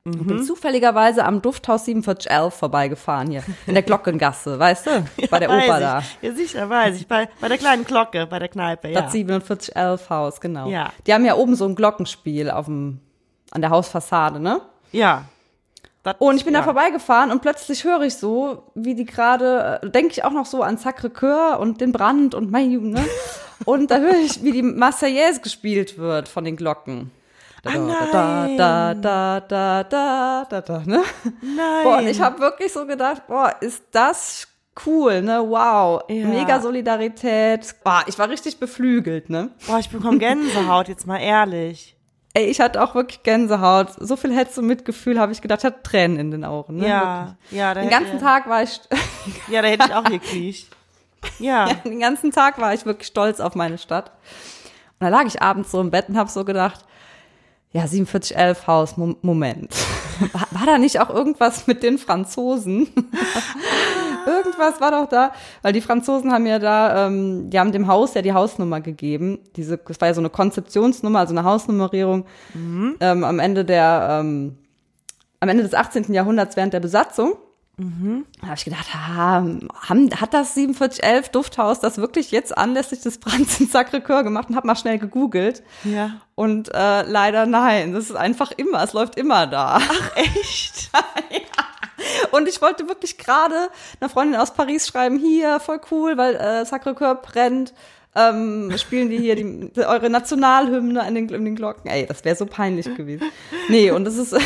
und 0.07 0.27
bin 0.27 0.43
zufälligerweise 0.43 1.25
am 1.25 1.41
Dufthaus 1.41 1.85
4711 1.85 2.53
vorbeigefahren 2.53 3.31
hier, 3.31 3.43
in 3.67 3.73
der 3.73 3.83
Glockengasse, 3.83 4.59
weißt 4.59 4.87
du, 4.87 5.05
bei 5.31 5.39
der 5.39 5.49
Oper 5.49 5.81
da. 5.81 6.03
Ja, 6.21 6.33
sicher, 6.33 6.69
weiß 6.69 6.97
ich. 6.97 7.09
Bei, 7.09 7.29
bei 7.41 7.49
der 7.49 7.57
kleinen 7.57 7.85
Glocke, 7.85 8.27
bei 8.27 8.39
der 8.39 8.49
Kneipe, 8.49 8.89
ja. 8.89 9.01
Das 9.01 9.13
4711 9.13 10.11
Haus, 10.11 10.41
genau. 10.43 10.69
Ja. 10.69 10.93
Die 11.07 11.15
haben 11.15 11.25
ja 11.25 11.37
oben 11.37 11.57
so 11.57 11.65
ein 11.65 11.75
Glockenspiel 11.75 12.51
auf 12.51 12.67
dem, 12.67 13.01
an 13.55 13.61
der 13.63 13.71
Hausfassade, 13.71 14.39
ne? 14.41 14.61
Ja. 14.93 15.25
Das- 16.03 16.17
Und 16.19 16.37
ich 16.37 16.45
bin 16.45 16.53
ja. 16.53 16.61
da 16.61 16.65
vorbeigefahren 16.65 17.31
und 17.31 17.41
plötzlich 17.41 17.85
höre 17.85 18.03
ich 18.03 18.17
so, 18.17 18.65
wie 18.75 18.95
die 18.95 19.07
gerade, 19.07 19.81
äh, 19.83 19.89
denke 19.91 20.13
ich 20.13 20.23
auch 20.25 20.33
noch 20.33 20.45
so 20.45 20.63
an 20.63 20.77
Sacré-Cœur 20.77 21.57
und 21.57 21.81
den 21.81 21.93
Brand 21.93 22.35
und 22.35 22.51
mein 22.51 22.71
Junge, 22.71 22.91
ne? 23.01 23.05
Und 23.67 23.91
da 23.91 23.99
höre 23.99 24.17
ich, 24.17 24.43
wie 24.43 24.51
die 24.53 24.63
Marseillaise 24.63 25.41
gespielt 25.41 25.97
wird 25.97 26.29
von 26.29 26.45
den 26.45 26.57
Glocken. 26.57 27.13
Da, 27.63 27.71
Ah, 27.71 28.07
da, 28.13 28.95
da, 28.95 28.95
da, 28.95 29.41
da, 29.41 29.85
da, 29.85 30.45
da, 30.51 30.61
da, 30.61 30.79
ne? 30.85 31.03
Nein. 31.41 31.85
Boah, 31.85 31.99
und 31.99 32.09
ich 32.09 32.21
habe 32.21 32.41
wirklich 32.41 32.71
so 32.73 32.85
gedacht, 32.85 33.27
boah, 33.29 33.55
ist 33.61 33.83
das 33.93 34.49
cool, 34.85 35.23
ne? 35.23 35.39
Wow, 35.49 36.03
Ja. 36.11 36.27
mega 36.27 36.61
Solidarität. 36.61 37.75
Boah, 37.85 38.03
ich 38.07 38.19
war 38.19 38.29
richtig 38.29 38.59
beflügelt, 38.59 39.31
ne? 39.31 39.51
Boah, 39.67 39.79
ich 39.79 39.89
bekomme 39.89 40.19
Gänsehaut, 40.19 40.89
jetzt 40.89 41.07
mal 41.07 41.19
ehrlich. 41.21 41.94
Ey, 42.37 42.47
ich 42.47 42.61
hatte 42.61 42.83
auch 42.83 42.95
wirklich 42.97 43.23
Gänsehaut. 43.23 43.91
So 43.99 44.17
viel 44.17 44.35
Hetze 44.35 44.61
und 44.61 44.67
Mitgefühl 44.67 45.21
habe 45.21 45.31
ich 45.33 45.41
gedacht, 45.41 45.61
ich 45.61 45.65
hatte 45.65 45.83
Tränen 45.85 46.19
in 46.19 46.31
den 46.33 46.45
Augen. 46.45 46.77
Ne? 46.79 46.89
Ja, 46.89 47.37
ja, 47.53 47.73
da 47.75 47.81
Den 47.81 47.91
ganzen 47.91 48.19
Tag 48.19 48.49
war 48.49 48.63
ich, 48.63 48.81
Ja, 49.49 49.63
da 49.63 49.69
hätte 49.69 49.87
ich 49.89 49.95
auch 49.95 50.05
gekriecht. 50.11 50.69
Ja. 51.39 51.73
den 51.85 52.01
ganzen 52.01 52.33
Tag 52.33 52.59
war 52.59 52.75
ich 52.75 52.85
wirklich 52.87 53.07
stolz 53.07 53.39
auf 53.41 53.55
meine 53.55 53.79
Stadt. 53.79 54.11
Und 54.99 55.07
da 55.07 55.09
lag 55.09 55.25
ich 55.27 55.41
abends 55.43 55.71
so 55.71 55.81
im 55.81 55.91
Bett 55.93 56.09
und 56.09 56.17
habe 56.17 56.29
so 56.29 56.45
gedacht, 56.45 56.85
ja, 57.73 57.87
4711 57.87 58.67
Haus, 58.67 58.97
Mo- 58.97 59.17
Moment. 59.23 59.73
War, 60.33 60.47
war 60.51 60.67
da 60.67 60.79
nicht 60.79 61.01
auch 61.01 61.11
irgendwas 61.11 61.67
mit 61.67 61.83
den 61.83 61.99
Franzosen? 61.99 62.89
irgendwas 64.27 64.81
war 64.81 64.91
doch 64.91 65.09
da, 65.09 65.33
weil 65.63 65.73
die 65.73 65.81
Franzosen 65.81 66.33
haben 66.33 66.47
ja 66.47 66.59
da, 66.59 67.07
ähm, 67.07 67.51
die 67.51 67.59
haben 67.59 67.73
dem 67.73 67.87
Haus 67.87 68.15
ja 68.15 68.23
die 68.23 68.33
Hausnummer 68.33 68.81
gegeben. 68.81 69.39
Diese, 69.57 69.79
das 69.79 70.01
war 70.01 70.09
ja 70.09 70.15
so 70.15 70.21
eine 70.21 70.31
Konzeptionsnummer, 70.31 71.21
also 71.21 71.35
eine 71.35 71.45
Hausnummerierung 71.45 72.27
ähm, 73.01 73.25
am 73.25 73.39
Ende 73.39 73.65
der, 73.65 74.21
ähm, 74.21 74.57
am 75.41 75.49
Ende 75.49 75.63
des 75.63 75.75
18. 75.75 76.13
Jahrhunderts 76.13 76.57
während 76.57 76.73
der 76.73 76.81
Besatzung. 76.81 77.35
Da 77.77 78.47
habe 78.47 78.57
ich 78.57 78.65
gedacht, 78.65 78.95
ha, 78.95 79.45
haben, 79.89 80.11
hat 80.21 80.33
das 80.33 80.53
4711 80.53 81.31
Dufthaus 81.31 81.81
das 81.81 81.99
wirklich 81.99 82.31
jetzt 82.31 82.57
anlässlich 82.57 83.01
des 83.01 83.19
Brands 83.19 83.59
in 83.59 83.69
Sacré-Cœur 83.69 84.23
gemacht 84.23 84.49
und 84.49 84.55
habe 84.55 84.67
mal 84.67 84.77
schnell 84.77 84.99
gegoogelt. 84.99 85.65
Ja. 85.83 86.21
Und 86.37 86.73
äh, 86.73 87.03
leider 87.03 87.47
nein, 87.47 87.93
das 87.93 88.11
ist 88.11 88.17
einfach 88.17 88.53
immer, 88.53 88.83
es 88.85 88.93
läuft 88.93 89.17
immer 89.17 89.49
da. 89.49 89.81
Echt? 90.15 90.91
Und 92.31 92.49
ich 92.49 92.61
wollte 92.61 92.89
wirklich 92.89 93.19
gerade 93.19 93.69
einer 94.01 94.11
Freundin 94.11 94.39
aus 94.41 94.53
Paris 94.53 94.87
schreiben, 94.87 95.19
hier, 95.19 95.59
voll 95.61 95.81
cool, 95.91 96.17
weil 96.17 96.35
äh, 96.35 96.63
Sacré-Cœur 96.63 97.15
brennt. 97.15 97.73
Ähm, 98.17 98.73
spielen 98.77 99.11
die 99.11 99.19
hier 99.19 99.35
die, 99.35 99.71
eure 99.77 100.11
Nationalhymne 100.11 101.03
an 101.03 101.15
den, 101.15 101.29
in 101.29 101.45
den 101.45 101.57
Glocken. 101.57 101.91
Ey, 101.91 102.07
das 102.07 102.25
wäre 102.25 102.37
so 102.37 102.47
peinlich 102.47 102.95
gewesen. 102.95 103.31
Nee, 103.69 103.91
und 103.91 104.05
das 104.05 104.17
ist. 104.17 104.37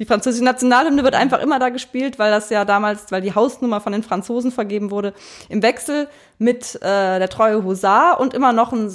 Die 0.00 0.06
französische 0.06 0.44
Nationalhymne 0.44 1.04
wird 1.04 1.14
einfach 1.14 1.40
immer 1.40 1.60
da 1.60 1.68
gespielt, 1.68 2.18
weil 2.18 2.30
das 2.32 2.50
ja 2.50 2.64
damals, 2.64 3.12
weil 3.12 3.22
die 3.22 3.34
Hausnummer 3.34 3.80
von 3.80 3.92
den 3.92 4.02
Franzosen 4.02 4.50
vergeben 4.50 4.90
wurde, 4.90 5.14
im 5.48 5.62
Wechsel 5.62 6.08
mit 6.38 6.74
äh, 6.82 7.18
der 7.20 7.28
Treue 7.28 7.62
Husar 7.62 8.18
und 8.18 8.34
immer 8.34 8.52
noch 8.52 8.72
ein, 8.72 8.92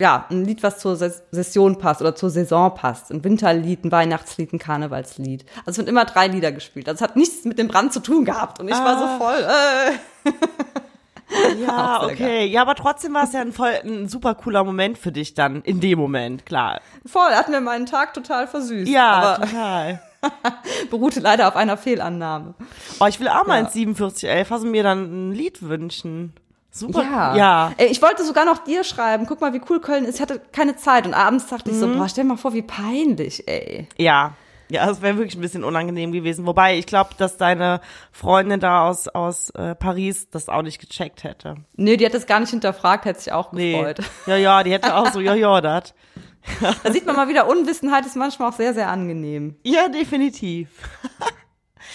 ja, 0.00 0.26
ein 0.28 0.44
Lied, 0.44 0.64
was 0.64 0.78
zur 0.80 0.96
Ses 0.96 1.22
Session 1.30 1.78
passt 1.78 2.00
oder 2.00 2.16
zur 2.16 2.30
Saison 2.30 2.74
passt. 2.74 3.12
Ein 3.12 3.22
Winterlied, 3.22 3.84
ein 3.84 3.92
Weihnachtslied, 3.92 4.52
ein 4.52 4.58
Karnevalslied. 4.58 5.44
Also 5.60 5.70
es 5.70 5.76
sind 5.76 5.88
immer 5.88 6.04
drei 6.04 6.26
Lieder 6.26 6.50
gespielt. 6.50 6.88
Also 6.88 6.96
es 7.04 7.08
hat 7.08 7.16
nichts 7.16 7.44
mit 7.44 7.58
dem 7.60 7.68
Brand 7.68 7.92
zu 7.92 8.00
tun 8.00 8.24
gehabt. 8.24 8.58
Und 8.58 8.66
ich 8.68 8.74
war 8.74 8.96
Ah. 8.96 9.18
so 9.18 9.24
voll, 9.24 9.38
äh. 9.44 10.32
Ja, 11.66 12.02
okay. 12.04 12.46
Ja, 12.46 12.62
aber 12.62 12.74
trotzdem 12.74 13.14
war 13.14 13.24
es 13.24 13.32
ja 13.32 13.40
ein 13.40 13.52
voll, 13.52 13.72
ein 13.84 14.08
super 14.08 14.34
cooler 14.34 14.64
Moment 14.64 14.98
für 14.98 15.12
dich 15.12 15.34
dann, 15.34 15.62
in 15.62 15.80
dem 15.80 15.98
Moment, 15.98 16.46
klar. 16.46 16.80
voll, 17.06 17.30
hat 17.32 17.48
mir 17.48 17.60
meinen 17.60 17.86
Tag 17.86 18.14
total 18.14 18.46
versüßt. 18.46 18.90
Ja, 18.90 19.10
Aber 19.12 19.44
total. 19.46 20.02
beruhte 20.90 21.20
leider 21.20 21.48
auf 21.48 21.56
einer 21.56 21.76
Fehlannahme. 21.76 22.54
Oh, 23.00 23.06
ich 23.06 23.18
will 23.20 23.28
auch 23.28 23.46
mal 23.46 23.56
Ja. 23.56 23.60
ins 23.64 23.72
4711. 23.72 24.50
Hast 24.50 24.64
du 24.64 24.68
mir 24.68 24.82
dann 24.82 25.30
ein 25.30 25.32
Lied 25.32 25.62
wünschen? 25.62 26.32
Super. 26.70 27.02
Ja. 27.02 27.34
Ja. 27.36 27.72
Ich 27.78 28.00
wollte 28.00 28.24
sogar 28.24 28.44
noch 28.44 28.58
dir 28.58 28.84
schreiben. 28.84 29.26
Guck 29.26 29.40
mal, 29.40 29.52
wie 29.52 29.60
cool 29.68 29.80
Köln 29.80 30.04
ist. 30.04 30.14
Ich 30.14 30.20
hatte 30.22 30.40
keine 30.52 30.76
Zeit. 30.76 31.06
Und 31.06 31.12
abends 31.12 31.46
dachte 31.48 31.70
ich 31.70 31.76
so, 31.76 31.86
Mhm. 31.86 31.98
boah, 31.98 32.08
stell 32.08 32.24
mal 32.24 32.36
vor, 32.38 32.54
wie 32.54 32.62
peinlich, 32.62 33.46
ey. 33.48 33.88
Ja. 33.98 34.32
Ja, 34.72 34.86
das 34.86 35.02
wäre 35.02 35.16
wirklich 35.16 35.34
ein 35.36 35.40
bisschen 35.40 35.64
unangenehm 35.64 36.12
gewesen. 36.12 36.46
Wobei, 36.46 36.78
ich 36.78 36.86
glaube, 36.86 37.10
dass 37.18 37.36
deine 37.36 37.80
Freundin 38.10 38.58
da 38.60 38.88
aus, 38.88 39.06
aus 39.08 39.50
äh, 39.50 39.74
Paris 39.74 40.30
das 40.30 40.48
auch 40.48 40.62
nicht 40.62 40.80
gecheckt 40.80 41.24
hätte. 41.24 41.56
Nee, 41.76 41.96
die 41.96 42.06
hat 42.06 42.14
das 42.14 42.26
gar 42.26 42.40
nicht 42.40 42.50
hinterfragt, 42.50 43.04
hätte 43.04 43.20
sich 43.20 43.32
auch 43.32 43.52
Nee. 43.52 43.72
gefreut. 43.72 43.98
Ja, 44.26 44.36
ja, 44.36 44.62
die 44.62 44.72
hätte 44.72 44.94
auch 44.96 45.12
so, 45.12 45.20
ja, 45.20 45.34
ja, 45.34 45.60
das. 45.60 45.94
Da 46.82 46.92
sieht 46.92 47.06
man 47.06 47.14
mal 47.16 47.28
wieder, 47.28 47.46
Unwissenheit 47.48 48.04
ist 48.06 48.16
manchmal 48.16 48.48
auch 48.50 48.54
sehr, 48.56 48.74
sehr 48.74 48.88
angenehm. 48.88 49.56
Ja, 49.62 49.88
definitiv. 49.88 50.68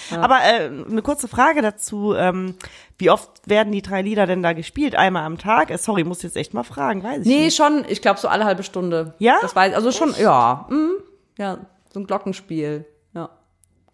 Aber 0.11 0.37
äh, 0.41 0.67
eine 0.89 1.01
kurze 1.01 1.27
Frage 1.27 1.61
dazu. 1.61 2.13
Ähm, 2.13 2.55
wie 2.97 3.09
oft 3.09 3.29
werden 3.45 3.71
die 3.73 3.81
drei 3.81 4.01
Lieder 4.01 4.25
denn 4.25 4.43
da 4.43 4.53
gespielt? 4.53 4.95
Einmal 4.95 5.23
am 5.23 5.37
Tag? 5.37 5.69
Äh, 5.71 5.77
sorry, 5.77 6.03
muss 6.03 6.21
jetzt 6.23 6.37
echt 6.37 6.53
mal 6.53 6.63
fragen, 6.63 7.03
weiß 7.03 7.21
ich 7.21 7.27
Nee, 7.27 7.45
nicht. 7.45 7.57
schon, 7.57 7.83
ich 7.87 8.01
glaube 8.01 8.19
so 8.19 8.27
alle 8.27 8.45
halbe 8.45 8.63
Stunde. 8.63 9.15
Ja? 9.19 9.37
Das 9.41 9.55
weiß, 9.55 9.73
also 9.73 9.91
schon, 9.91 10.13
ja. 10.19 10.65
Mm, 10.69 10.91
ja, 11.37 11.57
so 11.97 12.03
ein 12.03 12.07
Glockenspiel. 12.07 12.85
Ja. 13.15 13.29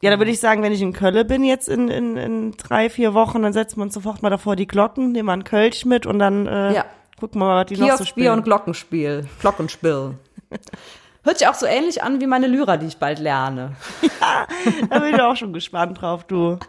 Ja, 0.01 0.11
da 0.11 0.17
würde 0.19 0.31
ich 0.31 0.39
sagen, 0.41 0.61
wenn 0.63 0.73
ich 0.73 0.81
in 0.81 0.91
Köln 0.91 1.25
bin 1.27 1.45
jetzt 1.45 1.69
in, 1.69 1.87
in, 1.87 2.17
in 2.17 2.51
drei, 2.57 2.89
vier 2.89 3.13
Wochen, 3.13 3.41
dann 3.41 3.53
setzen 3.53 3.77
wir 3.77 3.83
uns 3.83 3.93
sofort 3.93 4.21
mal 4.21 4.29
davor 4.29 4.57
die 4.57 4.67
Glocken, 4.67 5.13
nehmen 5.13 5.27
wir 5.29 5.33
einen 5.33 5.45
Kölsch 5.45 5.85
mit 5.85 6.05
und 6.05 6.19
dann 6.19 6.45
äh, 6.45 6.73
Ja. 6.73 6.85
gucken 7.17 7.39
wir 7.39 7.45
mal, 7.45 7.61
was 7.61 7.67
die 7.67 7.77
noch 7.77 7.97
so 7.97 8.03
spielen. 8.03 8.33
und 8.33 8.43
Glockenspiel. 8.43 9.27
Glockenspiel. 9.39 10.15
Hört 11.23 11.39
sich 11.39 11.47
auch 11.47 11.53
so 11.53 11.65
ähnlich 11.65 12.03
an 12.03 12.19
wie 12.19 12.27
meine 12.27 12.47
Lyra, 12.47 12.75
die 12.75 12.87
ich 12.87 12.97
bald 12.97 13.19
lerne. 13.19 13.77
da 14.89 14.99
bin 14.99 15.15
ich 15.15 15.21
auch 15.21 15.37
schon 15.37 15.53
gespannt 15.53 16.01
drauf, 16.01 16.25
du. 16.25 16.59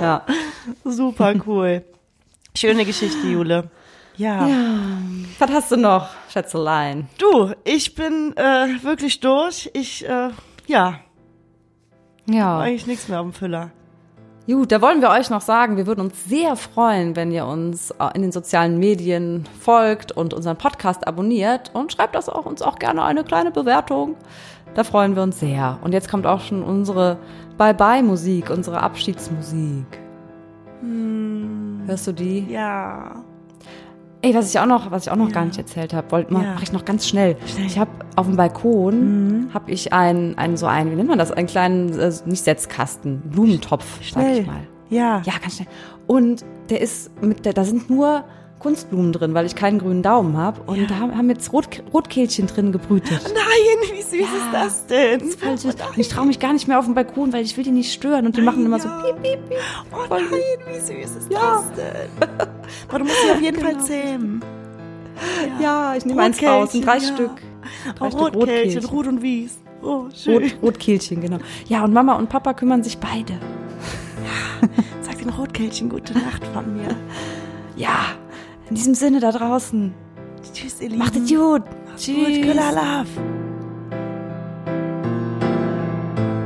Ja. 0.00 0.26
Super 0.84 1.34
cool. 1.46 1.84
Schöne 2.56 2.84
Geschichte, 2.84 3.24
Jule. 3.28 3.70
Ja. 4.16 4.48
Was 5.38 5.50
hast 5.50 5.70
du 5.70 5.76
noch, 5.76 6.08
Schätzelein? 6.28 7.08
Du, 7.18 7.52
ich 7.62 7.94
bin 7.94 8.36
äh, 8.36 8.82
wirklich 8.82 9.20
durch. 9.20 9.70
Ich, 9.74 10.08
äh, 10.08 10.30
ja, 10.66 10.94
Ja. 12.26 12.58
eigentlich 12.60 12.86
nichts 12.86 13.08
mehr 13.08 13.20
auf 13.20 13.26
dem 13.26 13.32
Füller. 13.32 13.70
Gut, 14.46 14.72
da 14.72 14.82
wollen 14.82 15.00
wir 15.00 15.08
euch 15.08 15.30
noch 15.30 15.40
sagen, 15.40 15.78
wir 15.78 15.86
würden 15.86 16.02
uns 16.02 16.24
sehr 16.26 16.54
freuen, 16.56 17.16
wenn 17.16 17.32
ihr 17.32 17.46
uns 17.46 17.92
äh, 17.92 18.08
in 18.14 18.20
den 18.20 18.30
sozialen 18.32 18.78
Medien 18.78 19.44
folgt 19.60 20.12
und 20.12 20.34
unseren 20.34 20.58
Podcast 20.58 21.06
abonniert 21.06 21.70
und 21.74 21.92
schreibt 21.92 22.14
das 22.14 22.28
auch, 22.28 22.44
uns 22.44 22.60
auch 22.60 22.78
gerne 22.78 23.02
eine 23.04 23.24
kleine 23.24 23.50
Bewertung. 23.50 24.16
Da 24.74 24.84
freuen 24.84 25.16
wir 25.16 25.22
uns 25.22 25.40
sehr. 25.40 25.78
Und 25.82 25.92
jetzt 25.92 26.10
kommt 26.10 26.26
auch 26.26 26.40
schon 26.40 26.62
unsere 26.62 27.16
Bye-Bye-Musik, 27.56 28.50
unsere 28.50 28.82
Abschiedsmusik. 28.82 29.86
Hörst 31.86 32.06
du 32.06 32.12
die? 32.12 32.40
Ja. 32.50 33.24
Ey, 34.24 34.34
was 34.34 34.48
ich 34.54 34.58
auch 34.58 34.64
noch, 34.66 34.90
was 34.90 35.04
ich 35.06 35.12
auch 35.12 35.16
noch 35.16 35.30
gar 35.30 35.44
nicht 35.44 35.58
erzählt 35.58 35.92
habe, 35.92 36.10
wollte 36.10 36.32
Ja. 36.32 36.40
mache 36.40 36.62
ich 36.62 36.72
noch 36.72 36.84
ganz 36.86 37.06
schnell. 37.06 37.36
Ich 37.66 37.78
habe 37.78 37.90
auf 38.16 38.26
dem 38.26 38.36
Balkon 38.36 39.50
habe 39.52 39.70
ich 39.70 39.92
einen, 39.92 40.38
einen 40.38 40.56
so 40.56 40.64
einen, 40.66 40.90
wie 40.90 40.94
nennt 40.96 41.10
man 41.10 41.18
das, 41.18 41.30
einen 41.30 41.46
kleinen, 41.46 41.98
äh, 41.98 42.10
nicht 42.24 42.42
Setzkasten, 42.42 43.20
Blumentopf, 43.30 43.98
sag 43.98 44.22
Schnell. 44.22 44.40
ich 44.40 44.46
mal. 44.46 44.60
Ja. 44.88 45.20
Ja, 45.26 45.34
ganz 45.42 45.56
schnell. 45.56 45.68
Und 46.06 46.42
der 46.70 46.80
ist 46.80 47.10
mit, 47.22 47.44
der, 47.44 47.52
da 47.52 47.64
sind 47.64 47.90
nur 47.90 48.24
Kunstblumen 48.58 49.12
drin, 49.12 49.34
weil 49.34 49.46
ich 49.46 49.54
keinen 49.54 49.78
grünen 49.78 50.02
Daumen 50.02 50.36
habe. 50.36 50.60
Und 50.62 50.90
da 50.90 50.98
haben 50.98 51.28
jetzt 51.28 51.52
Rot, 51.52 51.68
Rotkehlchen 51.92 52.46
drin 52.46 52.72
gebrütet. 52.72 53.20
Nein, 53.24 53.90
wie 53.92 54.02
süß 54.02 54.20
ist 54.20 54.52
das 54.52 54.86
denn? 54.86 55.20
Voll 55.20 55.58
süß. 55.58 55.74
Und 55.74 55.98
ich 55.98 56.08
traue 56.08 56.26
mich 56.26 56.38
gar 56.38 56.52
nicht 56.52 56.66
mehr 56.66 56.78
auf 56.78 56.86
den 56.86 56.94
Balkon, 56.94 57.32
weil 57.32 57.44
ich 57.44 57.56
will 57.56 57.64
die 57.64 57.70
nicht 57.70 57.92
stören. 57.92 58.26
Und 58.26 58.36
die 58.36 58.40
machen 58.40 58.64
immer 58.64 58.80
so 58.80 58.88
ja. 58.88 59.02
piep, 59.02 59.22
piep, 59.22 59.48
piep. 59.48 59.58
Oh 59.92 60.06
Voll 60.08 60.22
nein, 60.22 60.74
wie 60.74 60.80
süß 60.80 61.16
ist 61.16 61.32
das 61.32 61.72
denn? 61.72 62.10
Aber 62.88 62.98
du 62.98 63.04
musst 63.04 63.16
sie 63.22 63.32
auf 63.32 63.40
jeden 63.40 63.60
Fall 63.60 63.78
zähmen. 63.80 64.42
Ja, 65.60 65.94
ich 65.94 66.04
nehme 66.04 66.22
eins 66.22 66.42
raus. 66.42 66.70
Drei 66.72 66.98
ja. 66.98 67.00
Stück. 67.00 67.42
Drei 67.96 68.06
Auch 68.06 68.12
Stück 68.12 68.34
Rotkehlchen, 68.34 68.84
Rot 68.86 69.06
und 69.06 69.22
Wies. 69.22 69.58
Oh, 69.82 70.06
schön. 70.14 70.42
Rot, 70.42 70.56
Rotkehlchen, 70.62 71.20
genau. 71.20 71.38
Ja, 71.68 71.84
und 71.84 71.92
Mama 71.92 72.14
und 72.14 72.28
Papa 72.28 72.54
kümmern 72.54 72.82
sich 72.82 72.98
beide. 72.98 73.34
Sag 75.02 75.18
den 75.18 75.28
Rotkehlchen 75.28 75.88
gute 75.88 76.14
Nacht 76.14 76.44
von 76.52 76.76
mir. 76.76 76.96
Ja, 77.76 78.06
in 78.74 78.78
diesem 78.78 78.94
Sinne 78.94 79.20
da 79.20 79.30
draußen. 79.30 79.94
Tschüss, 80.52 80.80
ihr 80.80 80.88
Lieben. 80.88 80.98
Macht 80.98 81.14
es 81.14 81.30
gut. 81.30 81.62
gut. 81.62 82.42
Köller 82.42 82.72
Love. 82.72 83.06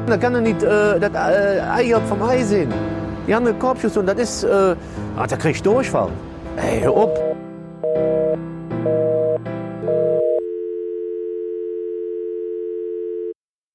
Da 0.06 0.16
kann 0.18 0.34
er 0.34 0.42
nicht 0.42 0.62
äh, 0.62 1.00
das 1.00 1.10
äh, 1.10 1.60
Ei 1.60 1.96
ab 1.96 2.02
vom 2.06 2.22
Ei 2.22 2.42
sehen. 2.44 2.70
Die 3.26 3.34
haben 3.34 3.46
eine 3.46 3.58
Korbschuss 3.58 3.96
und 3.96 4.04
das 4.04 4.18
ist, 4.18 4.44
äh, 4.44 4.76
ah, 5.16 5.26
da 5.26 5.36
krieg 5.38 5.52
ich 5.56 5.62
Durchfall. 5.62 6.10
Ey, 6.58 6.82
hör 6.82 6.96
op. 6.98 7.27